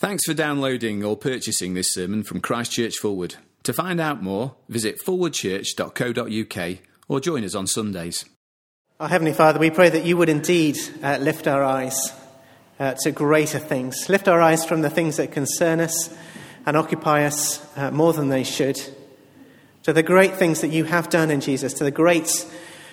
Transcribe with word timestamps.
Thanks 0.00 0.22
for 0.26 0.32
downloading 0.32 1.02
or 1.02 1.16
purchasing 1.16 1.74
this 1.74 1.90
sermon 1.90 2.22
from 2.22 2.40
Christchurch 2.40 3.00
Fulwood. 3.02 3.34
To 3.64 3.72
find 3.72 4.00
out 4.00 4.22
more, 4.22 4.54
visit 4.68 4.94
fulwoodchurch.co.uk 5.04 6.78
or 7.08 7.18
join 7.18 7.42
us 7.42 7.56
on 7.56 7.66
Sundays. 7.66 8.24
Our 9.00 9.08
Heavenly 9.08 9.32
Father, 9.32 9.58
we 9.58 9.70
pray 9.70 9.88
that 9.88 10.04
you 10.04 10.16
would 10.16 10.28
indeed 10.28 10.78
uh, 11.02 11.16
lift 11.20 11.48
our 11.48 11.64
eyes 11.64 12.12
uh, 12.78 12.94
to 13.02 13.10
greater 13.10 13.58
things. 13.58 14.08
Lift 14.08 14.28
our 14.28 14.40
eyes 14.40 14.64
from 14.64 14.82
the 14.82 14.90
things 14.90 15.16
that 15.16 15.32
concern 15.32 15.80
us 15.80 16.16
and 16.64 16.76
occupy 16.76 17.24
us 17.24 17.60
uh, 17.76 17.90
more 17.90 18.12
than 18.12 18.28
they 18.28 18.44
should, 18.44 18.80
to 19.82 19.92
the 19.92 20.04
great 20.04 20.36
things 20.36 20.60
that 20.60 20.68
you 20.68 20.84
have 20.84 21.10
done 21.10 21.32
in 21.32 21.40
Jesus, 21.40 21.72
to 21.72 21.82
the 21.82 21.90
great 21.90 22.46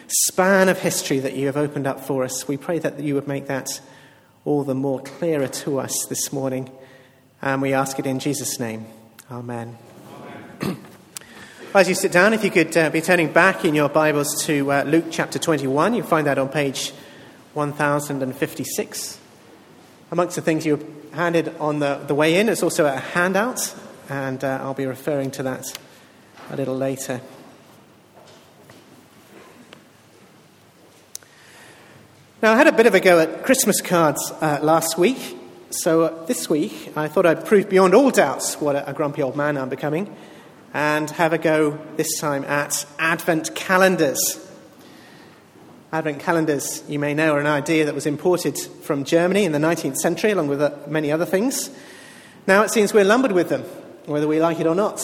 span 0.08 0.70
of 0.70 0.80
history 0.80 1.20
that 1.20 1.36
you 1.36 1.46
have 1.46 1.58
opened 1.58 1.86
up 1.86 2.00
for 2.00 2.24
us. 2.24 2.48
We 2.48 2.58
pray 2.58 2.80
that 2.80 3.00
you 3.00 3.14
would 3.14 3.28
make 3.28 3.46
that 3.46 3.80
all 4.44 4.64
the 4.64 4.74
more 4.74 5.02
clearer 5.02 5.48
to 5.48 5.80
us 5.80 6.08
this 6.10 6.34
morning. 6.34 6.72
And 7.46 7.62
we 7.62 7.74
ask 7.74 8.00
it 8.00 8.08
in 8.08 8.18
Jesus' 8.18 8.60
name. 8.60 8.88
Amen. 9.30 9.78
Amen. 10.64 10.78
As 11.76 11.88
you 11.88 11.94
sit 11.94 12.12
down, 12.12 12.34
if 12.34 12.44
you 12.44 12.50
could 12.50 12.76
uh, 12.76 12.90
be 12.90 13.02
turning 13.02 13.32
back 13.32 13.64
in 13.64 13.76
your 13.76 13.88
Bibles 13.88 14.44
to 14.46 14.72
uh, 14.72 14.82
Luke 14.82 15.06
chapter 15.12 15.38
21, 15.38 15.94
you'll 15.94 16.08
find 16.08 16.26
that 16.26 16.40
on 16.40 16.50
page 16.50 16.92
1056. 17.54 19.20
Amongst 20.10 20.36
the 20.36 20.42
things 20.42 20.66
you 20.66 21.04
handed 21.14 21.56
on 21.60 21.78
the, 21.78 22.02
the 22.08 22.16
way 22.16 22.40
in 22.40 22.50
it's 22.50 22.64
also 22.64 22.88
a 22.88 22.98
handout, 22.98 23.76
and 24.10 24.44
uh, 24.44 24.58
I'll 24.64 24.74
be 24.74 24.88
referring 24.88 25.30
to 25.32 25.44
that 25.44 25.68
a 26.50 26.56
little 26.56 26.76
later. 26.76 27.22
Now, 32.42 32.54
I 32.54 32.56
had 32.56 32.66
a 32.66 32.72
bit 32.72 32.88
of 32.88 32.96
a 32.96 33.00
go 33.00 33.20
at 33.20 33.44
Christmas 33.44 33.82
cards 33.82 34.32
uh, 34.42 34.58
last 34.64 34.98
week, 34.98 35.38
so 35.76 36.04
uh, 36.04 36.26
this 36.26 36.50
week 36.50 36.94
I 36.96 37.08
thought 37.08 37.26
I'd 37.26 37.46
prove 37.46 37.70
beyond 37.70 37.94
all 37.94 38.10
doubts 38.10 38.60
what 38.62 38.76
a, 38.76 38.90
a 38.90 38.94
grumpy 38.94 39.22
old 39.22 39.36
man 39.36 39.58
I'm 39.58 39.70
becoming 39.70 40.16
and 40.74 41.10
have 41.12 41.34
a 41.34 41.38
go 41.38 41.80
this 41.98 42.20
time 42.20 42.44
at 42.46 42.86
Advent 43.00 43.56
calendars. 43.56 44.20
Advent 45.92 46.20
calendars, 46.20 46.84
you 46.88 47.00
may 47.00 47.14
know, 47.14 47.34
are 47.34 47.40
an 47.40 47.48
idea 47.48 47.86
that 47.86 47.96
was 47.96 48.06
imported 48.06 48.58
from 48.58 49.06
Germany 49.06 49.46
in 49.46 49.54
the 49.54 49.60
19th 49.60 49.98
century, 49.98 50.32
along 50.32 50.50
with 50.50 50.62
uh, 50.62 50.76
many 50.88 51.12
other 51.12 51.26
things. 51.26 51.70
Now 52.48 52.64
it 52.64 52.72
seems 52.72 52.94
we're 52.94 53.06
lumbered 53.06 53.32
with 53.32 53.50
them, 53.50 53.62
whether 54.06 54.28
we 54.28 54.42
like 54.42 54.60
it 54.60 54.68
or 54.68 54.76
not. 54.76 55.00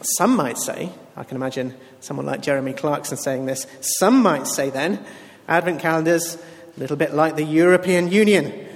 Some 0.00 0.36
might 0.36 0.58
say, 0.58 0.90
I 1.16 1.24
can 1.24 1.36
imagine 1.36 1.74
someone 2.00 2.26
like 2.26 2.42
Jeremy 2.42 2.72
Clarkson 2.72 3.16
saying 3.16 3.46
this, 3.46 3.66
some 3.80 4.22
might 4.22 4.46
say 4.46 4.70
then, 4.70 5.04
Advent 5.48 5.80
calendars, 5.80 6.36
a 6.76 6.80
little 6.80 6.96
bit 6.96 7.14
like 7.14 7.36
the 7.36 7.44
European 7.44 8.10
Union. 8.10 8.73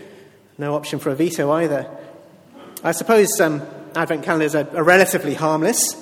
No 0.59 0.75
option 0.75 0.99
for 0.99 1.11
a 1.11 1.15
veto 1.15 1.51
either. 1.53 1.89
I 2.83 2.91
suppose 2.91 3.41
um, 3.41 3.63
Advent 3.95 4.25
calendars 4.25 4.57
are, 4.57 4.69
are 4.77 4.83
relatively 4.83 5.35
harmless 5.35 5.95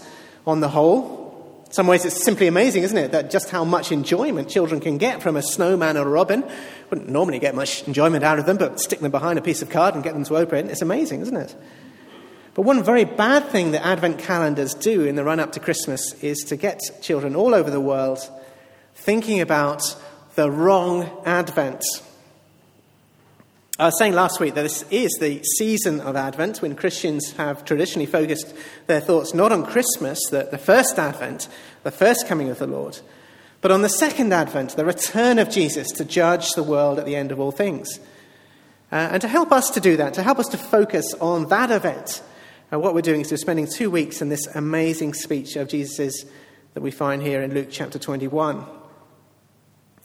on 0.47 0.61
the 0.61 0.69
whole. 0.69 1.63
In 1.67 1.73
some 1.73 1.87
ways, 1.87 2.07
it's 2.07 2.25
simply 2.25 2.47
amazing, 2.47 2.83
isn't 2.83 2.97
it, 2.97 3.13
that 3.13 3.31
just 3.31 3.51
how 3.51 3.65
much 3.65 3.93
enjoyment 3.93 4.49
children 4.49 4.81
can 4.81 4.97
get 4.97 5.23
from 5.23 5.37
a 5.37 5.43
snowman 5.43 5.99
or 5.99 6.07
a 6.07 6.11
robin. 6.11 6.43
Wouldn't 6.89 7.09
normally 7.09 7.39
get 7.39 7.55
much 7.55 7.87
enjoyment 7.87 8.25
out 8.25 8.39
of 8.39 8.47
them, 8.47 8.57
but 8.57 8.81
stick 8.81 9.01
them 9.01 9.11
behind 9.11 9.39
a 9.39 9.43
piece 9.43 9.61
of 9.61 9.69
card 9.69 9.95
and 9.95 10.03
get 10.03 10.15
them 10.15 10.25
to 10.25 10.37
open 10.37 10.67
it. 10.67 10.71
It's 10.71 10.83
amazing, 10.83 11.21
isn't 11.21 11.37
it? 11.37 11.55
But 12.55 12.63
one 12.63 12.83
very 12.83 13.05
bad 13.05 13.49
thing 13.49 13.73
that 13.73 13.85
Advent 13.85 14.19
calendars 14.19 14.73
do 14.73 15.05
in 15.05 15.17
the 15.17 15.25
run 15.25 15.41
up 15.41 15.53
to 15.53 15.61
Christmas 15.61 16.15
is 16.23 16.39
to 16.45 16.57
get 16.57 16.81
children 17.03 17.37
all 17.37 17.55
over 17.55 17.71
the 17.71 17.81
world 17.81 18.19
thinking 18.95 19.43
about 19.43 19.83
the 20.37 20.51
wrong 20.51 21.11
Advent. 21.27 21.83
I 23.79 23.85
was 23.85 23.99
saying 23.99 24.15
last 24.15 24.41
week 24.41 24.55
that 24.55 24.63
this 24.63 24.85
is 24.91 25.11
the 25.21 25.43
season 25.59 26.01
of 26.01 26.17
Advent 26.17 26.63
when 26.63 26.75
Christians 26.75 27.33
have 27.33 27.63
traditionally 27.63 28.07
focused 28.07 28.55
their 28.87 29.01
thoughts 29.01 29.35
not 29.35 29.53
on 29.53 29.67
Christmas, 29.67 30.19
the, 30.31 30.49
the 30.51 30.57
first 30.57 30.99
Advent, 30.99 31.47
the 31.83 31.91
first 31.91 32.27
coming 32.27 32.49
of 32.49 32.59
the 32.59 32.67
Lord, 32.67 32.99
but 33.61 33.71
on 33.71 33.83
the 33.83 33.91
second 33.91 34.33
Advent, 34.33 34.77
the 34.77 34.87
return 34.87 35.39
of 35.39 35.51
Jesus 35.51 35.89
to 35.93 36.07
judge 36.07 36.53
the 36.53 36.63
world 36.63 36.99
at 36.99 37.05
the 37.05 37.17
end 37.17 37.31
of 37.31 37.39
all 37.39 37.53
things. 37.53 38.01
Uh, 38.91 39.11
and 39.13 39.21
to 39.21 39.29
help 39.29 39.53
us 39.53 39.69
to 39.69 39.81
do 39.81 39.99
that, 39.99 40.15
to 40.15 40.23
help 40.23 40.39
us 40.39 40.49
to 40.49 40.57
focus 40.57 41.13
on 41.21 41.51
that 41.51 41.71
event, 41.71 42.23
uh, 42.73 42.79
what 42.79 42.95
we're 42.95 43.03
doing 43.03 43.21
is 43.21 43.31
we're 43.31 43.37
spending 43.37 43.67
two 43.67 43.91
weeks 43.91 44.23
in 44.23 44.31
this 44.31 44.47
amazing 44.55 45.13
speech 45.13 45.55
of 45.55 45.69
Jesus' 45.69 46.25
that 46.73 46.81
we 46.81 46.91
find 46.91 47.21
here 47.21 47.43
in 47.43 47.53
Luke 47.53 47.69
chapter 47.71 47.99
21. 47.99 48.65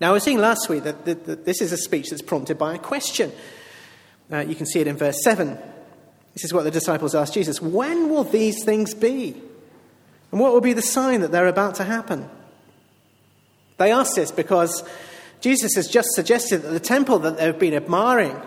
Now, 0.01 0.11
was 0.11 0.23
saying 0.23 0.39
last 0.39 0.67
week 0.67 0.83
that, 0.83 1.05
that, 1.05 1.25
that, 1.25 1.45
this 1.45 1.61
is 1.61 1.71
a 1.71 1.77
speech 1.77 2.09
that's 2.09 2.21
prompted 2.21 2.57
by 2.57 2.75
a 2.75 2.79
question. 2.79 3.31
Uh, 4.31 4.39
you 4.39 4.55
can 4.55 4.65
see 4.65 4.79
it 4.79 4.87
in 4.87 4.97
verse 4.97 5.21
7. 5.23 5.57
This 6.33 6.45
is 6.45 6.53
what 6.53 6.63
the 6.63 6.71
disciples 6.71 7.13
asked 7.13 7.33
Jesus 7.33 7.61
When 7.61 8.09
will 8.09 8.23
these 8.23 8.63
things 8.63 8.93
be? 8.93 9.35
And 10.31 10.39
what 10.39 10.53
will 10.53 10.61
be 10.61 10.73
the 10.73 10.81
sign 10.81 11.21
that 11.21 11.31
they're 11.31 11.47
about 11.47 11.75
to 11.75 11.83
happen? 11.83 12.29
They 13.77 13.91
asked 13.91 14.15
this 14.15 14.31
because 14.31 14.83
Jesus 15.41 15.73
has 15.75 15.87
just 15.87 16.09
suggested 16.11 16.59
that 16.59 16.69
the 16.69 16.79
temple 16.79 17.19
that 17.19 17.37
they've 17.37 17.57
been 17.57 17.73
admiring 17.73 18.39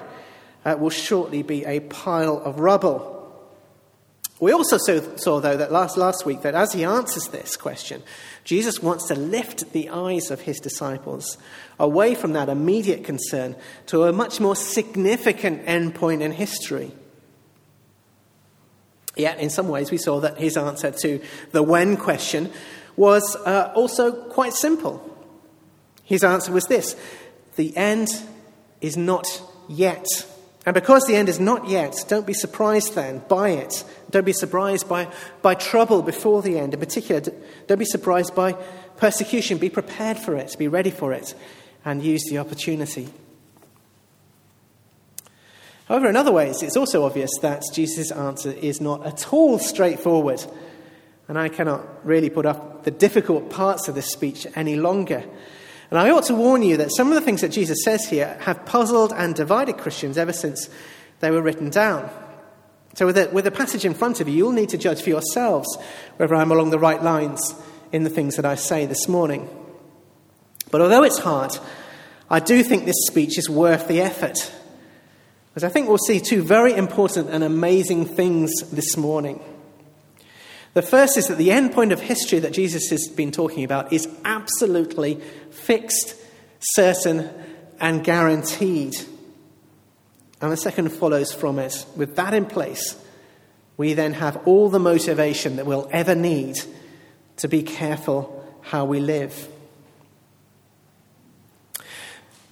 uh, 0.64 0.76
will 0.78 0.90
shortly 0.90 1.42
be 1.42 1.64
a 1.64 1.80
pile 1.80 2.38
of 2.38 2.60
rubble. 2.60 3.13
We 4.44 4.52
also 4.52 4.76
saw, 4.76 5.40
though, 5.40 5.56
that 5.56 5.72
last, 5.72 5.96
last 5.96 6.26
week, 6.26 6.42
that 6.42 6.54
as 6.54 6.74
he 6.74 6.84
answers 6.84 7.28
this 7.28 7.56
question, 7.56 8.02
Jesus 8.44 8.82
wants 8.82 9.08
to 9.08 9.14
lift 9.14 9.72
the 9.72 9.88
eyes 9.88 10.30
of 10.30 10.42
his 10.42 10.60
disciples 10.60 11.38
away 11.78 12.14
from 12.14 12.34
that 12.34 12.50
immediate 12.50 13.04
concern 13.04 13.56
to 13.86 14.02
a 14.04 14.12
much 14.12 14.40
more 14.40 14.54
significant 14.54 15.64
endpoint 15.64 16.20
in 16.20 16.30
history. 16.30 16.92
Yet, 19.16 19.38
in 19.38 19.48
some 19.48 19.68
ways, 19.68 19.90
we 19.90 19.96
saw 19.96 20.20
that 20.20 20.36
his 20.36 20.58
answer 20.58 20.90
to 20.90 21.22
the 21.52 21.62
when 21.62 21.96
question 21.96 22.52
was 22.96 23.38
uh, 23.46 23.72
also 23.74 24.12
quite 24.12 24.52
simple. 24.52 25.00
His 26.02 26.22
answer 26.22 26.52
was 26.52 26.66
this 26.66 26.96
The 27.56 27.74
end 27.78 28.08
is 28.82 28.98
not 28.98 29.26
yet. 29.70 30.04
And 30.66 30.72
because 30.72 31.04
the 31.04 31.16
end 31.16 31.28
is 31.28 31.38
not 31.38 31.68
yet, 31.68 31.94
don't 32.08 32.26
be 32.26 32.32
surprised 32.32 32.94
then 32.94 33.22
by 33.28 33.50
it. 33.50 33.84
Don't 34.10 34.24
be 34.24 34.32
surprised 34.32 34.88
by, 34.88 35.12
by 35.42 35.54
trouble 35.54 36.00
before 36.00 36.40
the 36.40 36.58
end. 36.58 36.72
In 36.72 36.80
particular, 36.80 37.20
don't 37.66 37.78
be 37.78 37.84
surprised 37.84 38.34
by 38.34 38.54
persecution. 38.96 39.58
Be 39.58 39.68
prepared 39.68 40.18
for 40.18 40.36
it, 40.36 40.56
be 40.58 40.68
ready 40.68 40.90
for 40.90 41.12
it, 41.12 41.34
and 41.84 42.02
use 42.02 42.24
the 42.30 42.38
opportunity. 42.38 43.08
However, 45.86 46.08
in 46.08 46.16
other 46.16 46.32
ways, 46.32 46.62
it's 46.62 46.78
also 46.78 47.04
obvious 47.04 47.30
that 47.42 47.62
Jesus' 47.74 48.10
answer 48.10 48.52
is 48.52 48.80
not 48.80 49.04
at 49.06 49.32
all 49.34 49.58
straightforward. 49.58 50.42
And 51.28 51.38
I 51.38 51.50
cannot 51.50 52.06
really 52.06 52.30
put 52.30 52.46
up 52.46 52.84
the 52.84 52.90
difficult 52.90 53.50
parts 53.50 53.86
of 53.88 53.94
this 53.94 54.10
speech 54.10 54.46
any 54.54 54.76
longer. 54.76 55.24
And 55.90 55.98
I 55.98 56.10
ought 56.10 56.24
to 56.24 56.34
warn 56.34 56.62
you 56.62 56.76
that 56.78 56.94
some 56.94 57.08
of 57.08 57.14
the 57.14 57.20
things 57.20 57.40
that 57.42 57.50
Jesus 57.50 57.84
says 57.84 58.08
here 58.08 58.36
have 58.40 58.64
puzzled 58.64 59.12
and 59.12 59.34
divided 59.34 59.78
Christians 59.78 60.18
ever 60.18 60.32
since 60.32 60.68
they 61.20 61.30
were 61.30 61.42
written 61.42 61.70
down. 61.70 62.10
So, 62.94 63.06
with 63.06 63.18
a, 63.18 63.28
with 63.30 63.52
passage 63.54 63.84
in 63.84 63.94
front 63.94 64.20
of 64.20 64.28
you, 64.28 64.34
you'll 64.34 64.52
need 64.52 64.68
to 64.70 64.78
judge 64.78 65.02
for 65.02 65.10
yourselves 65.10 65.76
whether 66.16 66.34
I'm 66.34 66.52
along 66.52 66.70
the 66.70 66.78
right 66.78 67.02
lines 67.02 67.54
in 67.92 68.04
the 68.04 68.10
things 68.10 68.36
that 68.36 68.44
I 68.44 68.54
say 68.54 68.86
this 68.86 69.08
morning. 69.08 69.48
But 70.70 70.80
although 70.80 71.02
it's 71.02 71.18
hard, 71.18 71.56
I 72.30 72.40
do 72.40 72.62
think 72.62 72.84
this 72.84 73.06
speech 73.06 73.38
is 73.38 73.50
worth 73.50 73.88
the 73.88 74.00
effort. 74.00 74.52
Because 75.48 75.64
I 75.64 75.68
think 75.68 75.88
we'll 75.88 75.98
see 75.98 76.20
two 76.20 76.42
very 76.42 76.74
important 76.74 77.30
and 77.30 77.44
amazing 77.44 78.06
things 78.06 78.50
this 78.72 78.96
morning. 78.96 79.40
The 80.74 80.82
first 80.82 81.16
is 81.16 81.28
that 81.28 81.38
the 81.38 81.52
end 81.52 81.72
point 81.72 81.92
of 81.92 82.00
history 82.00 82.40
that 82.40 82.52
Jesus 82.52 82.90
has 82.90 83.08
been 83.08 83.30
talking 83.30 83.62
about 83.62 83.92
is 83.92 84.08
absolutely 84.24 85.20
fixed, 85.50 86.16
certain, 86.58 87.30
and 87.80 88.02
guaranteed. 88.02 88.94
And 90.40 90.50
the 90.50 90.56
second 90.56 90.90
follows 90.90 91.32
from 91.32 91.60
it. 91.60 91.86
With 91.96 92.16
that 92.16 92.34
in 92.34 92.46
place, 92.46 92.96
we 93.76 93.94
then 93.94 94.14
have 94.14 94.36
all 94.48 94.68
the 94.68 94.80
motivation 94.80 95.56
that 95.56 95.66
we'll 95.66 95.88
ever 95.92 96.16
need 96.16 96.56
to 97.36 97.48
be 97.48 97.62
careful 97.62 98.44
how 98.62 98.84
we 98.84 98.98
live. 98.98 99.48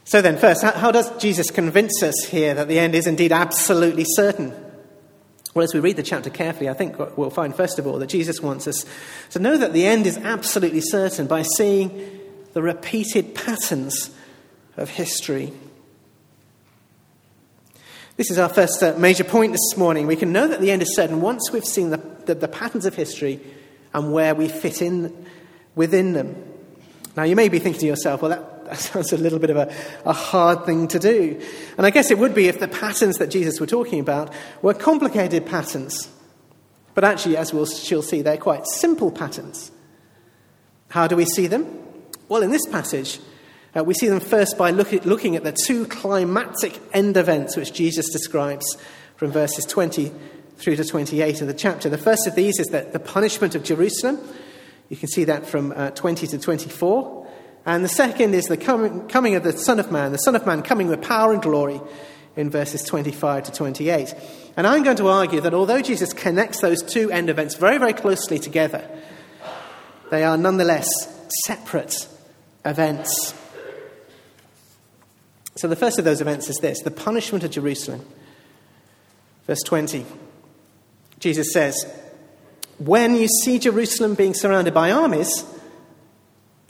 So, 0.04 0.20
then, 0.20 0.36
first, 0.36 0.62
how 0.62 0.92
does 0.92 1.10
Jesus 1.18 1.50
convince 1.50 2.02
us 2.02 2.24
here 2.24 2.54
that 2.54 2.68
the 2.68 2.78
end 2.78 2.94
is 2.94 3.06
indeed 3.06 3.32
absolutely 3.32 4.04
certain? 4.06 4.52
Well, 5.54 5.64
as 5.64 5.74
we 5.74 5.80
read 5.80 5.96
the 5.96 6.02
chapter 6.02 6.30
carefully, 6.30 6.70
I 6.70 6.74
think 6.74 6.98
we'll 7.18 7.28
find, 7.28 7.54
first 7.54 7.78
of 7.78 7.86
all, 7.86 7.98
that 7.98 8.08
Jesus 8.08 8.40
wants 8.40 8.66
us 8.66 8.86
to 9.30 9.38
know 9.38 9.58
that 9.58 9.74
the 9.74 9.86
end 9.86 10.06
is 10.06 10.16
absolutely 10.16 10.80
certain 10.80 11.26
by 11.26 11.42
seeing 11.42 12.20
the 12.54 12.62
repeated 12.62 13.34
patterns 13.34 14.10
of 14.78 14.88
history. 14.88 15.52
This 18.16 18.30
is 18.30 18.38
our 18.38 18.48
first 18.48 18.82
uh, 18.82 18.94
major 18.98 19.24
point 19.24 19.52
this 19.52 19.76
morning. 19.76 20.06
We 20.06 20.16
can 20.16 20.32
know 20.32 20.46
that 20.46 20.60
the 20.60 20.70
end 20.70 20.82
is 20.82 20.94
certain 20.94 21.20
once 21.20 21.50
we've 21.50 21.64
seen 21.64 21.90
the, 21.90 21.98
the, 22.26 22.34
the 22.34 22.48
patterns 22.48 22.86
of 22.86 22.94
history 22.94 23.40
and 23.92 24.12
where 24.12 24.34
we 24.34 24.48
fit 24.48 24.80
in 24.80 25.26
within 25.74 26.12
them. 26.12 26.36
Now, 27.16 27.24
you 27.24 27.36
may 27.36 27.48
be 27.48 27.58
thinking 27.58 27.80
to 27.80 27.86
yourself, 27.86 28.22
well, 28.22 28.30
that, 28.30 28.51
That 28.72 28.78
sounds 28.78 29.12
a 29.12 29.18
little 29.18 29.38
bit 29.38 29.50
of 29.50 29.58
a, 29.58 29.74
a 30.06 30.14
hard 30.14 30.64
thing 30.64 30.88
to 30.88 30.98
do. 30.98 31.38
And 31.76 31.84
I 31.84 31.90
guess 31.90 32.10
it 32.10 32.16
would 32.16 32.34
be 32.34 32.48
if 32.48 32.58
the 32.58 32.68
patterns 32.68 33.18
that 33.18 33.26
Jesus 33.26 33.60
were 33.60 33.66
talking 33.66 34.00
about 34.00 34.32
were 34.62 34.72
complicated 34.72 35.44
patterns. 35.44 36.08
But 36.94 37.04
actually, 37.04 37.36
as 37.36 37.52
we'll, 37.52 37.66
she'll 37.66 38.00
see, 38.00 38.22
they're 38.22 38.38
quite 38.38 38.66
simple 38.66 39.10
patterns. 39.10 39.70
How 40.88 41.06
do 41.06 41.16
we 41.16 41.26
see 41.26 41.48
them? 41.48 41.66
Well, 42.30 42.42
in 42.42 42.50
this 42.50 42.64
passage, 42.64 43.20
uh, 43.76 43.84
we 43.84 43.92
see 43.92 44.08
them 44.08 44.20
first 44.20 44.56
by 44.56 44.70
look 44.70 44.94
at, 44.94 45.04
looking 45.04 45.36
at 45.36 45.44
the 45.44 45.52
two 45.52 45.84
climactic 45.84 46.80
end 46.94 47.18
events 47.18 47.58
which 47.58 47.74
Jesus 47.74 48.10
describes 48.10 48.78
from 49.16 49.32
verses 49.32 49.66
20 49.66 50.10
through 50.56 50.76
to 50.76 50.84
28 50.84 51.42
of 51.42 51.46
the 51.46 51.52
chapter. 51.52 51.90
The 51.90 51.98
first 51.98 52.26
of 52.26 52.34
these 52.36 52.58
is 52.58 52.68
that 52.68 52.94
the 52.94 53.00
punishment 53.00 53.54
of 53.54 53.64
Jerusalem. 53.64 54.18
You 54.88 54.96
can 54.96 55.10
see 55.10 55.24
that 55.24 55.44
from 55.44 55.72
uh, 55.76 55.90
20 55.90 56.26
to 56.28 56.38
24. 56.38 57.21
And 57.64 57.84
the 57.84 57.88
second 57.88 58.34
is 58.34 58.44
the 58.46 58.56
coming, 58.56 59.34
of 59.34 59.42
the 59.44 59.52
Son 59.56 59.78
of 59.78 59.92
Man, 59.92 60.12
the 60.12 60.18
Son 60.18 60.34
of 60.34 60.44
Man 60.46 60.62
coming 60.62 60.88
with 60.88 61.02
power 61.02 61.32
and 61.32 61.40
glory 61.40 61.80
in 62.36 62.50
verses 62.50 62.82
25 62.82 63.44
to 63.44 63.52
28. 63.52 64.14
And 64.56 64.66
I'm 64.66 64.82
going 64.82 64.96
to 64.96 65.08
argue 65.08 65.40
that 65.40 65.54
although 65.54 65.80
Jesus 65.80 66.12
connects 66.12 66.60
those 66.60 66.82
two 66.82 67.10
end 67.10 67.30
events 67.30 67.54
very, 67.54 67.78
very 67.78 67.92
closely 67.92 68.38
together, 68.38 68.88
they 70.10 70.24
are 70.24 70.36
nonetheless 70.36 70.88
separate 71.46 72.08
events. 72.64 73.34
So 75.56 75.68
the 75.68 75.76
first 75.76 75.98
of 75.98 76.04
those 76.04 76.20
events 76.20 76.48
is 76.48 76.56
this 76.56 76.82
the 76.82 76.90
punishment 76.90 77.44
of 77.44 77.50
Jerusalem. 77.50 78.04
Verse 79.46 79.62
20. 79.62 80.04
Jesus 81.18 81.52
says, 81.52 81.86
When 82.78 83.14
you 83.14 83.28
see 83.28 83.58
Jerusalem 83.58 84.14
being 84.14 84.34
surrounded 84.34 84.74
by 84.74 84.90
armies, 84.90 85.44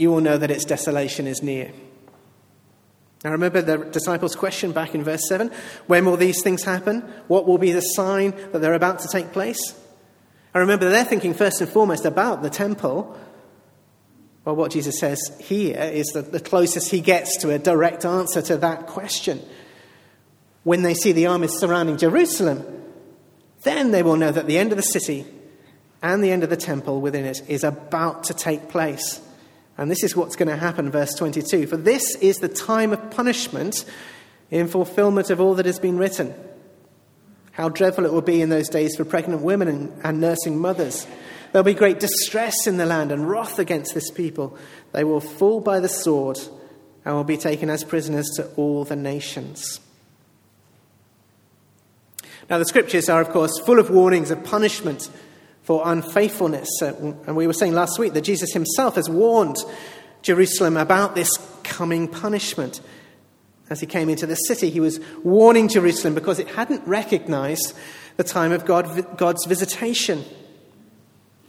you 0.03 0.11
will 0.11 0.21
know 0.21 0.37
that 0.37 0.51
its 0.51 0.65
desolation 0.65 1.27
is 1.27 1.43
near. 1.43 1.73
Now, 3.25 3.31
remember 3.31 3.63
the 3.63 3.79
disciples' 3.79 4.35
question 4.35 4.73
back 4.73 4.95
in 4.95 5.05
verse 5.05 5.27
7 5.29 5.51
when 5.87 6.05
will 6.05 6.17
these 6.17 6.43
things 6.43 6.65
happen? 6.65 7.01
What 7.29 7.47
will 7.47 7.59
be 7.59 7.73
the 7.73 7.81
sign 7.81 8.33
that 8.51 8.61
they're 8.61 8.75
about 8.75 8.99
to 9.01 9.09
take 9.09 9.33
place? 9.33 9.61
I 10.55 10.59
remember 10.59 10.91
they're 10.91 11.05
thinking 11.05 11.33
first 11.33 11.61
and 11.61 11.71
foremost 11.71 12.05
about 12.05 12.43
the 12.43 12.51
temple 12.51 13.17
well, 14.45 14.57
what 14.57 14.73
Jesus 14.73 14.99
says 14.99 15.21
here 15.41 15.79
is 15.81 16.07
that 16.15 16.33
the 16.33 16.41
closest 16.41 16.91
he 16.91 17.01
gets 17.01 17.39
to 17.39 17.51
a 17.51 17.59
direct 17.59 18.05
answer 18.05 18.43
to 18.43 18.57
that 18.59 18.89
question. 18.89 19.41
When 20.65 20.83
they 20.83 20.95
see 20.95 21.13
the 21.13 21.27
armies 21.27 21.57
surrounding 21.59 21.97
Jerusalem, 21.97 22.65
then 23.63 23.93
they 23.93 24.03
will 24.03 24.17
know 24.17 24.33
that 24.33 24.47
the 24.47 24.59
end 24.59 24.73
of 24.73 24.77
the 24.77 24.83
city 24.83 25.25
and 26.03 26.25
the 26.25 26.33
end 26.33 26.43
of 26.43 26.51
the 26.51 26.57
temple 26.57 27.01
within 27.01 27.25
it 27.25 27.43
is 27.49 27.63
about 27.63 28.25
to 28.25 28.35
take 28.35 28.69
place. 28.69 29.21
And 29.79 29.91
this 29.91 30.03
is 30.03 30.15
what's 30.15 30.37
going 30.37 30.49
to 30.49 30.57
happen, 30.57 30.91
verse 30.91 31.15
22. 31.15 31.67
For 31.67 31.77
this 31.77 32.15
is 32.17 32.37
the 32.37 32.49
time 32.49 32.93
of 32.93 33.11
punishment 33.11 33.85
in 34.51 34.69
fulfillment 34.69 35.31
of 35.31 35.41
all 35.41 35.55
that 35.55 35.67
has 35.67 35.79
been 35.79 35.97
written. 35.97 36.35
How 37.53 37.69
dreadful 37.69 38.05
it 38.05 38.13
will 38.13 38.23
be 38.23 38.43
in 38.43 38.49
those 38.49 38.69
days 38.69 38.97
for 38.97 39.05
pregnant 39.05 39.43
women 39.43 39.69
and, 39.69 40.01
and 40.05 40.21
nursing 40.21 40.59
mothers 40.59 41.07
There'll 41.53 41.65
be 41.65 41.75
great 41.75 42.01
distress 42.01 42.67
in 42.67 42.79
the 42.79 42.87
land 42.87 43.13
and 43.13 43.29
wrath 43.29 43.59
against 43.59 43.95
this 43.95 44.11
people. 44.11 44.57
They 44.93 45.05
will 45.05 45.21
fall 45.21 45.61
by 45.61 45.81
the 45.81 45.89
sword 45.89 46.39
and 47.05 47.15
will 47.15 47.25
be 47.25 47.37
taken 47.37 47.69
as 47.69 47.85
prisoners 47.85 48.29
to 48.37 48.49
all 48.57 48.85
the 48.85 48.97
nations. 48.97 49.81
Now, 52.49 52.59
the 52.59 52.65
scriptures 52.65 53.09
are, 53.09 53.21
of 53.21 53.31
course, 53.31 53.59
full 53.61 53.79
of 53.79 53.91
warnings 53.91 54.31
of 54.31 54.43
punishment 54.45 55.11
for 55.63 55.83
unfaithfulness. 55.85 56.69
Uh, 56.81 56.95
and 57.27 57.37
we 57.37 57.47
were 57.47 57.53
saying 57.53 57.73
last 57.73 57.99
week 57.99 58.13
that 58.15 58.23
Jesus 58.23 58.53
himself 58.53 58.97
has 58.97 59.09
warned 59.09 59.57
Jerusalem 60.23 60.77
about 60.77 61.15
this 61.15 61.31
coming 61.63 62.09
punishment. 62.09 62.81
As 63.71 63.81
he 63.81 63.87
came 63.87 64.09
into 64.09 64.27
the 64.27 64.35
city, 64.35 64.71
he 64.71 64.81
was 64.81 65.01
warning 65.23 65.69
Jerusalem 65.69 66.15
because 66.15 66.39
it 66.39 66.49
hadn't 66.49 66.87
recognized 66.87 67.75
the 68.17 68.25
time 68.25 68.53
of 68.53 68.65
God, 68.65 69.17
God's 69.17 69.47
visitation. 69.47 70.25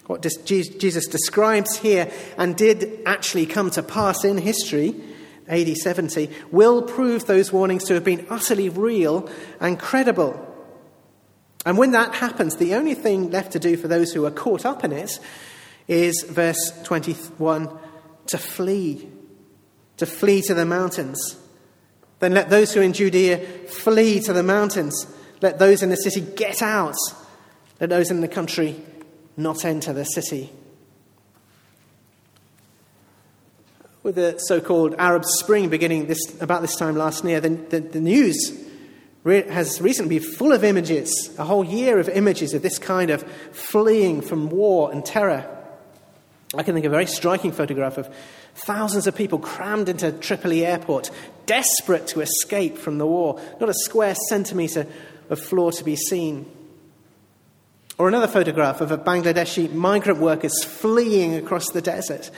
What 0.06 0.22
Jesus 0.46 1.08
describes 1.08 1.78
here 1.78 2.12
and 2.38 2.56
did 2.56 3.02
actually 3.06 3.46
come 3.46 3.72
to 3.72 3.84
pass 3.84 4.24
in 4.24 4.38
history, 4.38 4.96
AD 5.48 5.76
70, 5.76 6.30
will 6.52 6.82
prove 6.82 7.26
those 7.26 7.52
warnings 7.52 7.86
to 7.86 7.94
have 7.94 8.04
been 8.04 8.26
utterly 8.30 8.70
real 8.70 9.30
and 9.60 9.80
credible. 9.80 10.53
And 11.66 11.78
when 11.78 11.92
that 11.92 12.16
happens, 12.16 12.58
the 12.58 12.76
only 12.76 12.94
thing 12.94 13.32
left 13.32 13.54
to 13.54 13.60
do 13.60 13.78
for 13.78 13.88
those 13.88 14.12
who 14.12 14.26
are 14.26 14.32
caught 14.32 14.66
up 14.66 14.84
in 14.84 14.92
it 14.92 15.20
is 15.88 16.26
verse 16.28 16.72
21 16.84 17.70
to 18.28 18.38
flee, 18.38 19.08
to 19.98 20.06
flee 20.06 20.42
to 20.44 20.54
the 20.54 20.66
mountains. 20.66 21.38
Then 22.20 22.34
let 22.34 22.50
those 22.50 22.74
who 22.74 22.82
are 22.82 22.84
in 22.84 22.94
Judea 22.94 23.38
flee 23.68 24.20
to 24.22 24.34
the 24.34 24.44
mountains. 24.44 25.08
Let 25.42 25.60
those 25.60 25.84
in 25.84 25.90
the 25.90 25.98
city 25.98 26.22
get 26.22 26.62
out. 26.62 26.96
Let 27.80 27.90
those 27.90 28.12
in 28.12 28.22
the 28.22 28.28
country 28.28 28.82
not 29.36 29.66
enter 29.66 29.94
the 29.94 30.06
city. 30.06 30.52
With 34.04 34.16
the 34.16 34.38
so 34.38 34.60
called 34.60 34.96
Arab 34.98 35.24
Spring 35.26 35.70
beginning 35.70 36.08
this, 36.08 36.42
about 36.42 36.62
this 36.62 36.76
time 36.76 36.96
last 36.96 37.24
year, 37.24 37.40
the, 37.40 37.50
the, 37.50 37.80
the 37.80 38.02
news 38.02 38.52
has 39.26 39.80
recently 39.80 40.20
been 40.20 40.34
full 40.34 40.52
of 40.52 40.64
images, 40.64 41.34
a 41.38 41.46
whole 41.46 41.64
year 41.64 42.00
of 42.00 42.10
images 42.10 42.54
of 42.54 42.62
this 42.62 42.78
kind 42.78 43.10
of 43.10 43.24
fleeing 43.52 44.22
from 44.22 44.50
war 44.50 44.92
and 44.92 45.06
terror. 45.06 45.50
I 46.56 46.64
can 46.64 46.76
think 46.76 46.86
of 46.86 46.92
a 46.92 46.96
very 46.96 47.08
striking 47.08 47.52
photograph 47.52 47.98
of 47.98 48.14
thousands 48.56 49.08
of 49.08 49.16
people 49.16 49.40
crammed 49.40 49.90
into 49.90 50.12
Tripoli 50.12 50.66
airport, 50.66 51.10
desperate 51.46 52.08
to 52.08 52.22
escape 52.22 52.78
from 52.78 52.98
the 52.98 53.08
war, 53.08 53.42
not 53.60 53.70
a 53.70 53.74
square 53.74 54.16
centimetre 54.30 54.86
of 55.30 55.40
floor 55.40 55.72
to 55.72 55.84
be 55.84 55.96
seen. 55.96 56.46
Or 57.98 58.08
another 58.08 58.28
photograph 58.28 58.82
of 58.82 58.92
a 58.92 58.98
Bangladeshi 58.98 59.72
migrant 59.72 60.20
workers 60.20 60.64
fleeing 60.64 61.36
across 61.36 61.70
the 61.70 61.82
desert. 61.82 62.30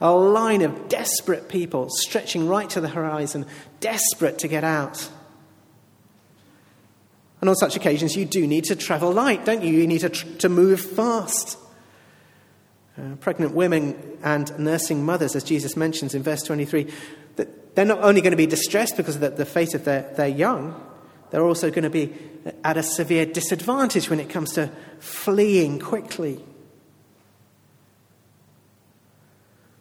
A 0.00 0.12
line 0.12 0.62
of 0.62 0.88
desperate 0.88 1.48
people 1.48 1.88
stretching 1.88 2.48
right 2.48 2.68
to 2.70 2.80
the 2.80 2.88
horizon, 2.88 3.46
desperate 3.80 4.38
to 4.40 4.48
get 4.48 4.64
out. 4.64 5.08
And 7.40 7.50
on 7.50 7.56
such 7.56 7.76
occasions, 7.76 8.16
you 8.16 8.24
do 8.24 8.46
need 8.46 8.64
to 8.64 8.76
travel 8.76 9.12
light, 9.12 9.44
don't 9.44 9.62
you? 9.62 9.72
You 9.72 9.86
need 9.86 10.00
to, 10.00 10.08
tr- 10.08 10.26
to 10.38 10.48
move 10.48 10.80
fast. 10.80 11.58
Uh, 12.98 13.14
pregnant 13.20 13.52
women 13.54 13.94
and 14.22 14.58
nursing 14.58 15.04
mothers, 15.04 15.36
as 15.36 15.44
Jesus 15.44 15.76
mentions 15.76 16.14
in 16.14 16.22
verse 16.22 16.42
23, 16.42 16.90
that 17.36 17.76
they're 17.76 17.84
not 17.84 18.00
only 18.02 18.22
going 18.22 18.30
to 18.30 18.38
be 18.38 18.46
distressed 18.46 18.96
because 18.96 19.16
of 19.16 19.20
the, 19.20 19.30
the 19.30 19.44
fate 19.44 19.74
of 19.74 19.84
their, 19.84 20.10
their 20.14 20.28
young, 20.28 20.80
they're 21.30 21.44
also 21.44 21.70
going 21.70 21.84
to 21.84 21.90
be 21.90 22.14
at 22.64 22.78
a 22.78 22.82
severe 22.82 23.26
disadvantage 23.26 24.08
when 24.08 24.20
it 24.20 24.30
comes 24.30 24.52
to 24.54 24.70
fleeing 24.98 25.78
quickly. 25.78 26.42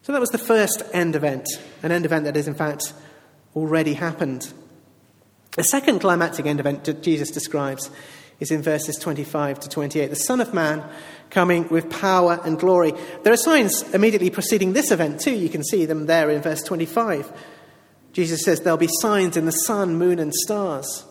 So 0.01 0.11
that 0.11 0.19
was 0.19 0.29
the 0.29 0.37
first 0.37 0.83
end 0.93 1.15
event, 1.15 1.47
an 1.81 1.91
end 1.91 2.05
event 2.05 2.25
that 2.25 2.35
has 2.35 2.47
in 2.47 2.53
fact 2.53 2.93
already 3.55 3.93
happened. 3.93 4.51
The 5.55 5.63
second 5.63 5.99
climactic 5.99 6.45
end 6.45 6.59
event 6.59 6.83
that 6.83 7.01
Jesus 7.01 7.31
describes 7.31 7.89
is 8.39 8.51
in 8.51 8.61
verses 8.61 8.97
25 8.97 9.61
to 9.61 9.69
28. 9.69 10.07
The 10.07 10.15
Son 10.15 10.41
of 10.41 10.53
Man 10.53 10.83
coming 11.29 11.67
with 11.69 11.89
power 11.89 12.39
and 12.43 12.59
glory. 12.59 12.93
There 13.23 13.31
are 13.31 13.37
signs 13.37 13.81
immediately 13.93 14.29
preceding 14.29 14.73
this 14.73 14.91
event, 14.91 15.21
too. 15.21 15.33
You 15.33 15.49
can 15.49 15.63
see 15.63 15.85
them 15.85 16.07
there 16.07 16.29
in 16.29 16.41
verse 16.41 16.61
25. 16.61 17.31
Jesus 18.11 18.43
says 18.43 18.61
there'll 18.61 18.77
be 18.77 18.89
signs 19.01 19.37
in 19.37 19.45
the 19.45 19.51
sun, 19.51 19.97
moon, 19.97 20.19
and 20.19 20.33
stars. 20.33 21.05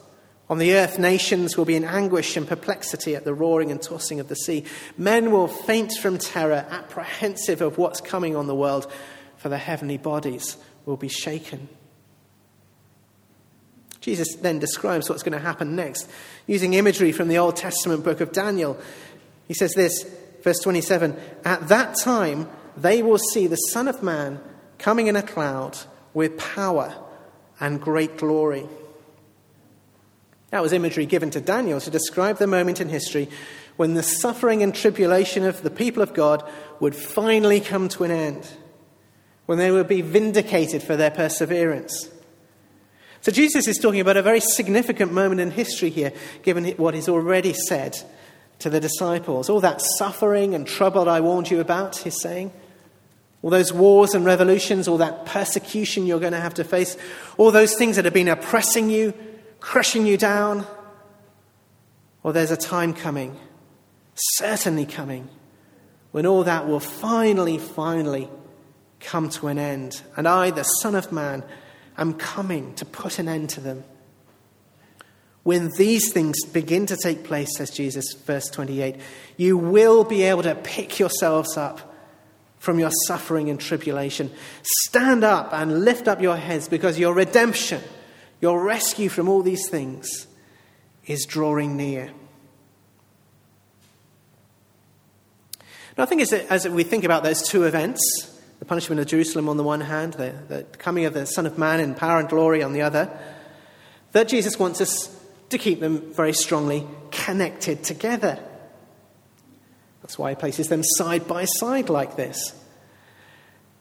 On 0.50 0.58
the 0.58 0.74
earth, 0.74 0.98
nations 0.98 1.56
will 1.56 1.64
be 1.64 1.76
in 1.76 1.84
anguish 1.84 2.36
and 2.36 2.46
perplexity 2.46 3.16
at 3.16 3.24
the 3.24 3.32
roaring 3.32 3.70
and 3.70 3.80
tossing 3.80 4.20
of 4.20 4.28
the 4.28 4.36
sea. 4.36 4.64
Men 4.98 5.30
will 5.30 5.48
faint 5.48 5.92
from 5.92 6.18
terror, 6.18 6.66
apprehensive 6.68 7.62
of 7.62 7.78
what's 7.78 8.02
coming 8.02 8.36
on 8.36 8.46
the 8.46 8.54
world, 8.54 8.90
for 9.38 9.48
the 9.48 9.56
heavenly 9.56 9.96
bodies 9.96 10.58
will 10.84 10.98
be 10.98 11.08
shaken. 11.08 11.68
Jesus 14.04 14.36
then 14.36 14.58
describes 14.58 15.08
what's 15.08 15.22
going 15.22 15.32
to 15.32 15.38
happen 15.38 15.74
next, 15.74 16.10
using 16.46 16.74
imagery 16.74 17.10
from 17.10 17.28
the 17.28 17.38
Old 17.38 17.56
Testament 17.56 18.04
book 18.04 18.20
of 18.20 18.32
Daniel. 18.32 18.78
He 19.48 19.54
says 19.54 19.72
this, 19.72 20.04
verse 20.42 20.58
27 20.58 21.18
At 21.42 21.68
that 21.68 21.96
time, 21.96 22.46
they 22.76 23.02
will 23.02 23.16
see 23.16 23.46
the 23.46 23.56
Son 23.56 23.88
of 23.88 24.02
Man 24.02 24.40
coming 24.78 25.06
in 25.06 25.16
a 25.16 25.22
cloud 25.22 25.78
with 26.12 26.36
power 26.36 26.94
and 27.58 27.80
great 27.80 28.18
glory. 28.18 28.68
That 30.50 30.62
was 30.62 30.74
imagery 30.74 31.06
given 31.06 31.30
to 31.30 31.40
Daniel 31.40 31.80
to 31.80 31.90
describe 31.90 32.36
the 32.36 32.46
moment 32.46 32.82
in 32.82 32.90
history 32.90 33.30
when 33.76 33.94
the 33.94 34.02
suffering 34.02 34.62
and 34.62 34.74
tribulation 34.74 35.44
of 35.44 35.62
the 35.62 35.70
people 35.70 36.02
of 36.02 36.12
God 36.12 36.46
would 36.78 36.94
finally 36.94 37.58
come 37.58 37.88
to 37.88 38.04
an 38.04 38.10
end, 38.10 38.46
when 39.46 39.56
they 39.56 39.70
would 39.70 39.88
be 39.88 40.02
vindicated 40.02 40.82
for 40.82 40.94
their 40.94 41.10
perseverance. 41.10 42.10
So 43.24 43.32
Jesus 43.32 43.66
is 43.66 43.78
talking 43.78 44.00
about 44.00 44.18
a 44.18 44.22
very 44.22 44.40
significant 44.40 45.10
moment 45.10 45.40
in 45.40 45.50
history 45.50 45.88
here, 45.88 46.12
given 46.42 46.66
what 46.72 46.92
he's 46.92 47.08
already 47.08 47.54
said 47.54 47.96
to 48.58 48.68
the 48.68 48.80
disciples. 48.80 49.48
All 49.48 49.60
that 49.60 49.80
suffering 49.96 50.54
and 50.54 50.66
trouble 50.66 51.08
I 51.08 51.22
warned 51.22 51.50
you 51.50 51.60
about, 51.60 51.96
he's 51.96 52.20
saying, 52.20 52.52
All 53.40 53.48
those 53.48 53.72
wars 53.72 54.14
and 54.14 54.26
revolutions, 54.26 54.88
all 54.88 54.98
that 54.98 55.24
persecution 55.24 56.04
you're 56.04 56.20
going 56.20 56.34
to 56.34 56.40
have 56.40 56.52
to 56.54 56.64
face, 56.64 56.98
all 57.38 57.50
those 57.50 57.74
things 57.76 57.96
that 57.96 58.04
have 58.04 58.12
been 58.12 58.28
oppressing 58.28 58.90
you, 58.90 59.14
crushing 59.58 60.04
you 60.04 60.18
down. 60.18 60.66
Well, 62.22 62.34
there's 62.34 62.50
a 62.50 62.58
time 62.58 62.92
coming, 62.92 63.40
certainly 64.16 64.84
coming, 64.84 65.30
when 66.12 66.26
all 66.26 66.44
that 66.44 66.68
will 66.68 66.78
finally, 66.78 67.56
finally 67.56 68.28
come 69.00 69.30
to 69.30 69.46
an 69.46 69.58
end. 69.58 70.02
And 70.14 70.28
I, 70.28 70.50
the 70.50 70.64
Son 70.64 70.94
of 70.94 71.10
Man, 71.10 71.42
am 71.96 72.14
coming 72.14 72.74
to 72.74 72.84
put 72.84 73.18
an 73.18 73.28
end 73.28 73.50
to 73.50 73.60
them. 73.60 73.84
When 75.42 75.70
these 75.76 76.10
things 76.12 76.42
begin 76.44 76.86
to 76.86 76.96
take 76.96 77.24
place, 77.24 77.56
says 77.56 77.70
Jesus, 77.70 78.14
verse 78.14 78.48
28, 78.48 78.96
you 79.36 79.58
will 79.58 80.02
be 80.02 80.22
able 80.22 80.42
to 80.42 80.54
pick 80.54 80.98
yourselves 80.98 81.56
up 81.56 81.94
from 82.58 82.78
your 82.78 82.90
suffering 83.06 83.50
and 83.50 83.60
tribulation. 83.60 84.30
Stand 84.86 85.22
up 85.22 85.52
and 85.52 85.84
lift 85.84 86.08
up 86.08 86.22
your 86.22 86.36
heads 86.36 86.66
because 86.66 86.98
your 86.98 87.12
redemption, 87.12 87.82
your 88.40 88.64
rescue 88.64 89.10
from 89.10 89.28
all 89.28 89.42
these 89.42 89.68
things, 89.68 90.26
is 91.06 91.26
drawing 91.26 91.76
near. 91.76 92.10
Now, 95.98 96.04
I 96.04 96.06
think 96.06 96.22
as, 96.22 96.32
as 96.32 96.66
we 96.66 96.84
think 96.84 97.04
about 97.04 97.22
those 97.22 97.46
two 97.46 97.64
events, 97.64 98.00
the 98.64 98.68
punishment 98.68 98.98
of 98.98 99.06
Jerusalem 99.06 99.50
on 99.50 99.58
the 99.58 99.62
one 99.62 99.82
hand, 99.82 100.14
the, 100.14 100.34
the 100.48 100.62
coming 100.78 101.04
of 101.04 101.12
the 101.12 101.26
Son 101.26 101.44
of 101.44 101.58
Man 101.58 101.80
in 101.80 101.94
power 101.94 102.18
and 102.18 102.30
glory 102.30 102.62
on 102.62 102.72
the 102.72 102.80
other, 102.80 103.10
that 104.12 104.26
Jesus 104.26 104.58
wants 104.58 104.80
us 104.80 105.14
to 105.50 105.58
keep 105.58 105.80
them 105.80 106.14
very 106.14 106.32
strongly 106.32 106.86
connected 107.10 107.84
together. 107.84 108.38
That's 110.00 110.18
why 110.18 110.30
he 110.30 110.36
places 110.36 110.68
them 110.68 110.82
side 110.82 111.28
by 111.28 111.44
side 111.44 111.90
like 111.90 112.16
this. 112.16 112.58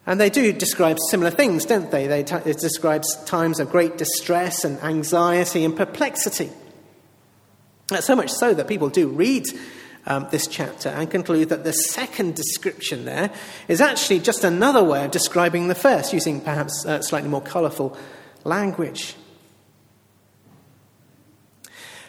And 0.06 0.20
they 0.20 0.30
do 0.30 0.52
describe 0.52 0.98
similar 1.10 1.32
things, 1.32 1.64
don't 1.64 1.90
they? 1.90 2.08
they 2.08 2.24
t- 2.24 2.36
it 2.36 2.58
describes 2.58 3.16
times 3.24 3.62
of 3.62 3.70
great 3.70 3.98
distress 3.98 4.66
and 4.66 4.78
anxiety 4.82 5.64
and 5.64 5.78
perplexity. 5.78 6.50
So 8.02 8.18
much 8.18 8.32
so 8.32 8.54
that 8.54 8.68
people 8.68 8.90
do 8.90 9.08
read 9.08 9.46
um, 10.06 10.28
this 10.32 10.48
chapter 10.48 10.90
and 10.90 11.10
conclude 11.10 11.50
that 11.50 11.64
the 11.64 11.72
second 11.72 12.36
description 12.36 13.06
there 13.06 13.32
is 13.68 13.82
actually 13.82 14.20
just 14.20 14.44
another 14.44 14.84
way 14.84 15.06
of 15.06 15.12
describing 15.12 15.68
the 15.68 15.76
first, 15.76 16.14
using 16.14 16.42
perhaps 16.42 16.86
uh, 16.86 17.02
slightly 17.02 17.30
more 17.30 17.42
colourful 17.42 17.98
language. 18.44 19.16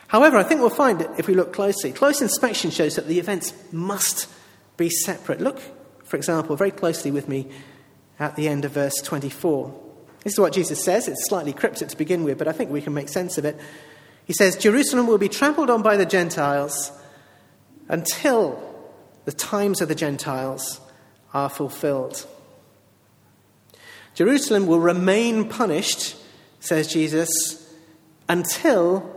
However, 0.09 0.37
I 0.37 0.43
think 0.43 0.61
we'll 0.61 0.71
find 0.71 1.01
that 1.01 1.19
if 1.19 1.27
we 1.27 1.35
look 1.35 1.53
closely, 1.53 1.93
close 1.93 2.21
inspection 2.21 2.71
shows 2.71 2.97
that 2.97 3.09
the 3.09 3.19
events 3.19 3.53
must 3.73 4.29
be 4.77 4.89
separate. 4.89 5.41
Look, 5.41 5.61
for 6.05 6.17
example, 6.17 6.57
very 6.57 6.71
closely 6.71 7.11
with 7.11 7.29
me 7.29 7.49
at 8.19 8.37
the 8.37 8.49
end 8.49 8.65
of 8.65 8.73
verse 8.73 8.95
24. 9.03 9.83
This 10.23 10.35
is 10.35 10.41
what 10.41 10.53
Jesus 10.53 10.83
says. 10.83 11.09
It's 11.09 11.29
slightly 11.29 11.53
cryptic 11.53 11.89
to 11.89 11.97
begin 11.97 12.25
with, 12.25 12.39
but 12.39 12.49
I 12.49 12.53
think 12.53 12.71
we 12.71 12.81
can 12.81 12.95
make 12.95 13.09
sense 13.09 13.39
of 13.39 13.45
it. 13.45 13.59
He 14.25 14.33
says, 14.33 14.57
Jerusalem 14.57 15.07
will 15.07 15.19
be 15.19 15.29
trampled 15.29 15.69
on 15.69 15.83
by 15.83 15.97
the 15.97 16.07
Gentiles 16.07 16.93
until 17.89 18.61
the 19.25 19.33
times 19.33 19.81
of 19.81 19.89
the 19.89 19.95
Gentiles 19.95 20.81
are 21.33 21.49
fulfilled. 21.49 22.27
Jerusalem 24.15 24.67
will 24.67 24.81
remain 24.81 25.49
punished, 25.49 26.17
says 26.61 26.87
Jesus, 26.87 27.29
until 28.29 29.11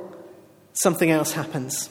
something 0.73 1.11
else 1.11 1.33
happens. 1.33 1.89